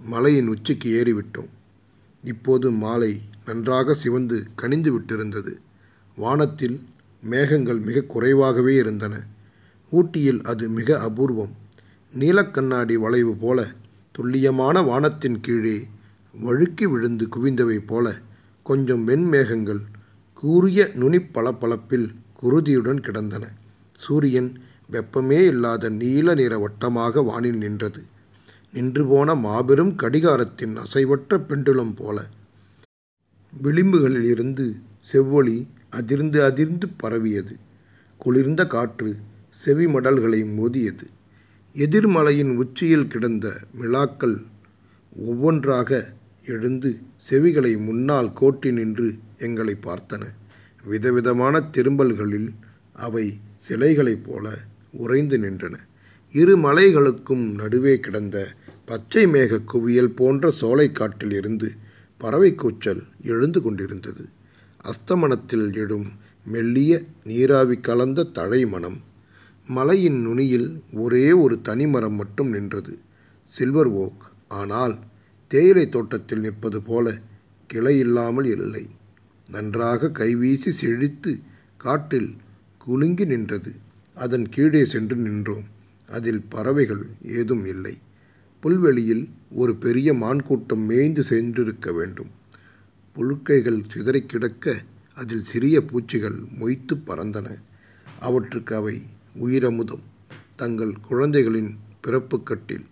[0.00, 1.48] மலையின் உச்சிக்கு ஏறிவிட்டோம்.
[2.24, 5.52] இப்போது மாலை நன்றாக சிவந்து கனிந்து விட்டிருந்தது.
[6.16, 6.84] வானத்தில்
[7.22, 9.26] மேகங்கள் மிக குறைவாகவே இருந்தன.
[9.90, 11.56] ஊட்டியில் அது மிக அபூர்வம்.
[12.18, 13.66] நீலக்கண்ணாடி வளைவு போல
[14.12, 15.88] துல்லியமான வானத்தின் கீழே
[16.44, 18.18] வழுக்கி விழுந்து குவிந்தவை போல
[18.62, 19.80] கொஞ்சம் வெண்மேகங்கள்
[20.42, 22.06] கூரிய நுனிப்பளப்பளப்பில்
[22.42, 23.44] குருதியுடன் கிடந்தன.
[23.96, 24.48] சூரியன்
[24.90, 28.02] வெப்பமே இல்லாத நீல நிற வட்டமாக வானில் நின்றது.
[28.72, 32.26] நின்று போன மாபெரும் கடிகாரத்தின் அசைவற்ற பெண்டுலம் போல.
[33.62, 34.66] விளிம்புகளில் இருந்து
[35.00, 37.56] செவ்வொளி அதிர்ந்து அதிர்ந்து பரவியது.
[38.18, 39.16] குளிர்ந்த காற்று
[39.50, 41.06] செவி மடல்களை மோதியது.
[41.74, 44.36] எதிர்மலையின் உச்சியில் கிடந்த விழாக்கள்
[45.16, 46.12] ஒவ்வொன்றாக
[46.46, 46.90] எழுந்து
[47.30, 49.08] செவிகளை முன்னால் கோட்டி நின்று
[49.42, 50.24] எங்களை பார்த்தன.
[50.84, 52.50] விதவிதமான திரும்பல்களில்
[53.06, 53.26] அவை
[53.56, 54.46] சிலைகளைப் போல
[55.02, 55.76] உறைந்து நின்றன.
[56.32, 58.36] இரு மலைகளுக்கும் நடுவே கிடந்த
[58.84, 61.68] பச்சை மேக குவியல் போன்ற சோலைக்காட்டில் இருந்து
[62.20, 64.24] பறவை கூச்சல் எழுந்து கொண்டிருந்தது.
[64.84, 66.08] அஸ்தமனத்தில் எழும்
[66.44, 66.92] மெல்லிய
[67.24, 68.98] நீராவி கலந்த தழை மனம்
[69.68, 72.94] மலையின் நுனியில் ஒரே ஒரு தனிமரம் மட்டும் நின்றது.
[73.52, 74.24] சில்வர் ஓக்
[74.60, 74.94] ஆனால்
[75.50, 77.06] தேயிலை தோட்டத்தில் நிற்பது போல
[77.70, 78.84] கிளை இல்லாமல் இல்லை.
[79.52, 81.38] நன்றாக கைவீசி செழித்து
[81.76, 82.34] காட்டில்
[82.78, 83.72] குலுங்கி நின்றது.
[84.14, 85.64] அதன் கீழே சென்று நின்றோம்.
[86.08, 87.98] அதில் பறவைகள் ஏதும் இல்லை.
[88.60, 92.30] புல்வெளியில் ஒரு பெரிய மான் கூட்டம் மேய்ந்து சென்றிருக்க வேண்டும்.
[93.14, 94.84] புழுக்கைகள் சிதறிக் கிடக்க
[95.14, 97.58] அதில் சிறிய பூச்சிகள் மொய்த்து பறந்தன.
[98.20, 99.02] அவற்றுக்கு அவை
[99.34, 100.02] உயிரமுதம்.
[100.56, 102.86] தங்கள் குழந்தைகளின் பிறப்புக்கட்டில்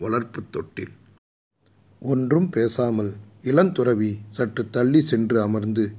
[0.00, 0.94] வளர்ப்பு தொட்டில்.
[2.00, 5.92] ஒன்றும் பேசாமல் இளந்துறவி சற்று தள்ளி சென்று அமர்ந்து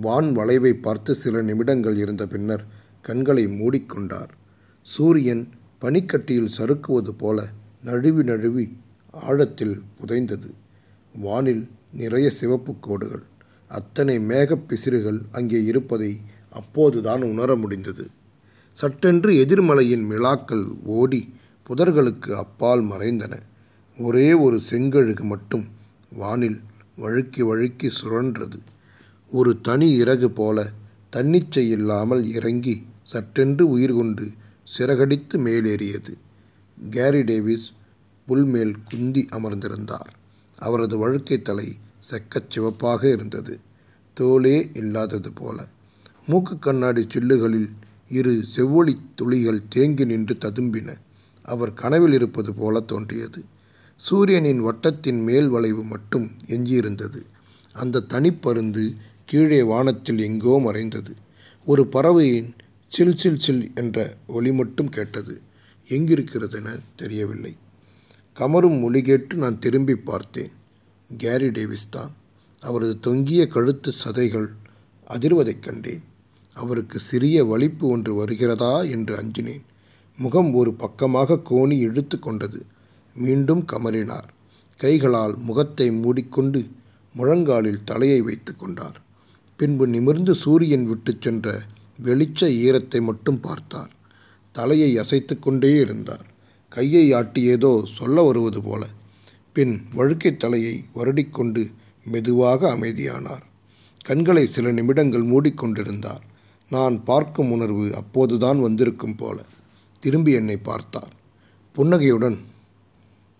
[0.00, 2.66] வான் வளைவை பார்த்து சில நிமிடங்கள் இருந்த பின்னர்
[3.02, 4.28] கண்களை மூடிக்கொண்டார்.
[4.82, 5.48] சூரியன்
[5.80, 7.48] பனிக்கட்டியில் சறுக்குவது போல
[7.82, 8.76] நழுவி நழுவி
[9.10, 10.50] ஆழத்தில் புதைந்தது.
[11.14, 13.22] வானில் நிறைய சிவப்பு கோடுகள்.
[13.68, 16.20] அத்தனை மேகப் பிசிறுகள் அங்கே இருப்பதை
[16.50, 18.08] அப்போதுதான் உணர முடிந்தது.
[18.72, 21.34] சட்டென்று எதிர்மலையின் மிலாக்கள் ஓடி
[21.68, 23.40] புதர்களுக்கு அப்பால் மறைந்தன.
[23.98, 25.64] ஒரே ஒரு செங்கழுகு மட்டும்
[26.12, 26.60] வானில்
[26.98, 28.58] வழுக்கி வழுக்கி சுழன்றது.
[29.30, 30.72] ஒரு தனி இறகு போல
[31.12, 34.30] தன்னிச்சை இல்லாமல் இறங்கி சட்டென்று உயிர் கொண்டு
[34.64, 36.12] சிறகடித்து மேலேறியது.
[36.90, 37.72] கேரி டேவிஸ்
[38.28, 40.12] புல்மேல் குந்தி அமர்ந்திருந்தார்.
[40.58, 43.58] அவரது வழுக்கை தலை செக்கச் சிவப்பாக இருந்தது.
[44.20, 45.66] தோலே இல்லாதது போல.
[46.26, 47.68] மூக்கு கண்ணாடி சில்லுகளில்
[48.08, 50.96] இரு செவ்வொளி துளிகள் தேங்கி நின்று ததும்பின.
[51.42, 53.44] அவர் கனவில் இருப்பது போல தோன்றியது.
[53.96, 57.22] சூரியனின் வட்டத்தின் மேல் வளைவு மட்டும் எஞ்சியிருந்தது.
[57.72, 61.14] அந்த தனிப்பருந்து கீழே வானத்தில் எங்கோ மறைந்தது.
[61.64, 62.54] ஒரு பறவையின்
[62.88, 65.40] சில் சில் சில் என்ற ஒலி மட்டும் கேட்டது.
[65.88, 67.56] எங்கிருக்கிறது என தெரியவில்லை.
[68.34, 70.50] கமரும் மொழி கேட்டு நான் திரும்பி பார்த்தேன்.
[71.16, 72.14] கேரி டேவிஸ் தான்.
[72.60, 74.46] அவரது தொங்கிய கழுத்து சதைகள்
[75.08, 76.02] அதிர்வதைக் கண்டேன்.
[76.54, 79.64] அவருக்கு சிறிய வலிப்பு ஒன்று வருகிறதா என்று அஞ்சினேன்.
[80.18, 82.66] முகம் ஒரு பக்கமாக கோணி இழுத்து கொண்டது.
[83.16, 84.28] மீண்டும் கமறினார்.
[84.76, 86.60] கைகளால் முகத்தை மூடிக்கொண்டு
[87.14, 88.96] முழங்காலில் தலையை வைத்து கொண்டார்.
[89.60, 91.46] பின்பு நிமிர்ந்து சூரியன் விட்டு சென்ற
[92.02, 93.92] வெளிச்ச ஈரத்தை மட்டும் பார்த்தார்.
[94.54, 96.26] தலையை அசைத்து கொண்டே இருந்தார்.
[96.72, 98.82] கையை ஆட்டி ஏதோ சொல்ல வருவது போல
[99.52, 101.62] பின் வழுக்கை தலையை வருடிக்கொண்டு
[102.06, 103.44] மெதுவாக அமைதியானார்.
[104.04, 106.24] கண்களை சில நிமிடங்கள் மூடிக்கொண்டிருந்தார்
[106.70, 109.38] நான் பார்க்கும் உணர்வு அப்போதுதான் வந்திருக்கும் போல
[110.02, 111.12] திரும்பி என்னை பார்த்தார்.
[111.76, 112.36] புன்னகையுடன்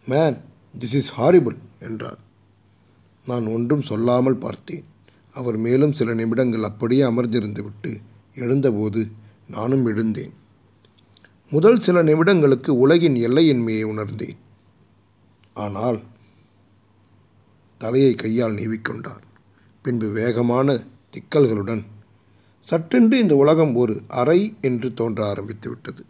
[0.07, 0.37] மேன்
[0.79, 2.19] திஸ் இஸ் ஹாரிபிள் என்றார்.
[3.27, 4.85] நான் ஒன்றும் சொல்லாமல் பார்த்தேன்.
[5.35, 7.93] அவர் மேலும் சில நிமிடங்கள் அப்படியே அமர்ந்திருந்து விட்டு
[8.35, 9.11] எழுந்தபோது
[9.49, 10.35] நானும் எழுந்தேன்.
[11.51, 14.39] முதல் சில நிமிடங்களுக்கு உலகின் எல்லையின்மையை உணர்ந்தேன்.
[15.55, 16.01] ஆனால்
[17.81, 19.25] தலையை கையால் நீவிக்கொண்டார்.
[19.83, 21.85] பின்பு வேகமான திக்கல்களுடன்
[22.61, 26.03] சட்டென்று இந்த உலகம் ஒரு அறை என்று தோன்ற ஆரம்பித்து விட்டது.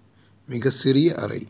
[0.49, 1.43] மிக சிறிய அறை.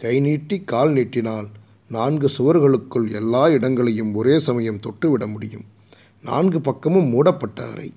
[0.00, 1.48] கை நீட்டி கால் நீட்டினால்
[1.90, 5.64] நான்கு சுவர்களுக்குள் எல்லா இடங்களையும் ஒரே சமயம் தொட்டுவிட முடியும்.
[6.22, 7.94] நான்கு பக்கமும் மூடப்பட்ட அறை.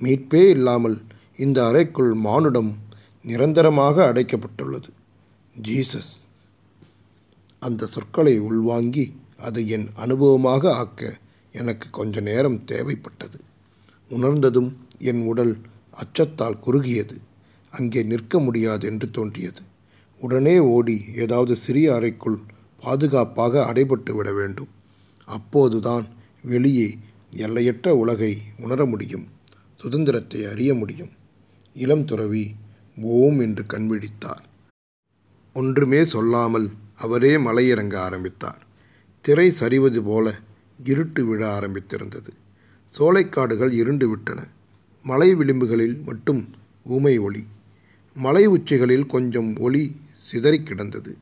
[0.00, 0.98] மீட்பே இல்லாமல்
[1.36, 2.76] இந்த அறைக்குள் மானுடம்
[3.24, 4.90] நிரந்தரமாக அடைக்கப்பட்டுள்ளது.
[5.62, 6.12] ஜீசஸ்.
[7.58, 11.18] அந்த சொற்களை உள்வாங்கி அதை என் அனுபவமாக ஆக்க
[11.52, 13.38] எனக்கு கொஞ்ச நேரம் தேவைப்பட்டது.
[14.08, 15.56] உணர்ந்ததும் என் உடல்
[15.94, 17.16] அச்சத்தால் குறுகியது.
[17.70, 19.60] அங்கே நிற்க முடியாது என்று தோன்றியது.
[20.20, 22.38] உடனே ஓடி ஏதாவது சிறிய அறைக்குள்
[22.84, 24.72] பாதுகாப்பாக அடைபட்டு விட வேண்டும்.
[25.28, 26.06] அப்போதுதான்
[26.44, 26.88] வெளியே
[27.44, 29.26] எல்லையற்ற உலகை உணர முடியும்
[29.80, 31.12] சுதந்திரத்தை அறிய முடியும்.
[31.74, 32.44] இளம் துறவி
[33.14, 34.44] ஓம் என்று கண்விழித்தார்.
[35.54, 38.60] ஒன்றுமே சொல்லாமல் அவரே மலையிறங்க ஆரம்பித்தார்.
[39.24, 40.26] திரை சரிவது போல
[40.90, 42.32] இருட்டு விழ ஆரம்பித்திருந்தது.
[42.94, 44.40] சோலைக்காடுகள் இருண்டு விட்டன.
[45.04, 46.42] மலை விளிம்புகளில் மட்டும்
[46.84, 47.42] ஊமை ஒளி.
[48.16, 49.84] மலை உச்சிகளில் கொஞ்சம் ஒளி
[50.26, 51.12] சிதறி கிடந்தது.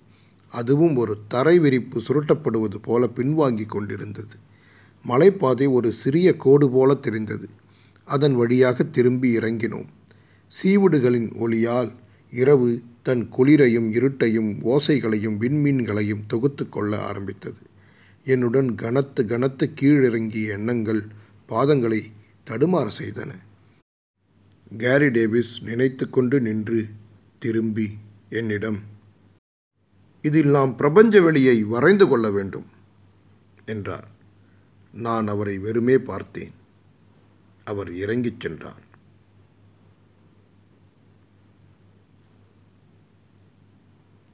[0.53, 4.37] அதுவும் ஒரு தரை விரிப்பு சுருட்டப்படுவது போல பின்வாங்கி கொண்டிருந்தது.
[5.09, 7.49] மலைப்பாதை ஒரு சிறிய கோடு போல தெரிந்தது.
[8.05, 9.89] அதன் வழியாக திரும்பி இறங்கினோம்.
[10.53, 11.91] சீவுடுகளின் ஒளியால்
[12.31, 17.63] இரவு தன் குளிரையும் இருட்டையும் ஓசைகளையும் விண்மீன்களையும் தொகுத்து கொள்ள ஆரம்பித்தது.
[18.25, 21.03] என்னுடன் கனத்து கனத்து கீழிறங்கிய எண்ணங்கள்
[21.49, 22.01] பாதங்களை
[22.51, 23.31] தடுமாற செய்தன.
[24.79, 26.81] கேரி டேவிஸ் நினைத்து கொண்டு நின்று
[27.39, 27.89] திரும்பி
[28.29, 28.79] என்னிடம்
[30.23, 32.67] இதில் நாம் பிரபஞ்ச வெளியை வரைந்து கொள்ள வேண்டும்
[33.67, 34.09] என்றார்.
[34.93, 36.51] நான் அவரை வெறுமே பார்த்தேன்.
[37.65, 38.91] அவர் இறங்கிச் சென்றார்.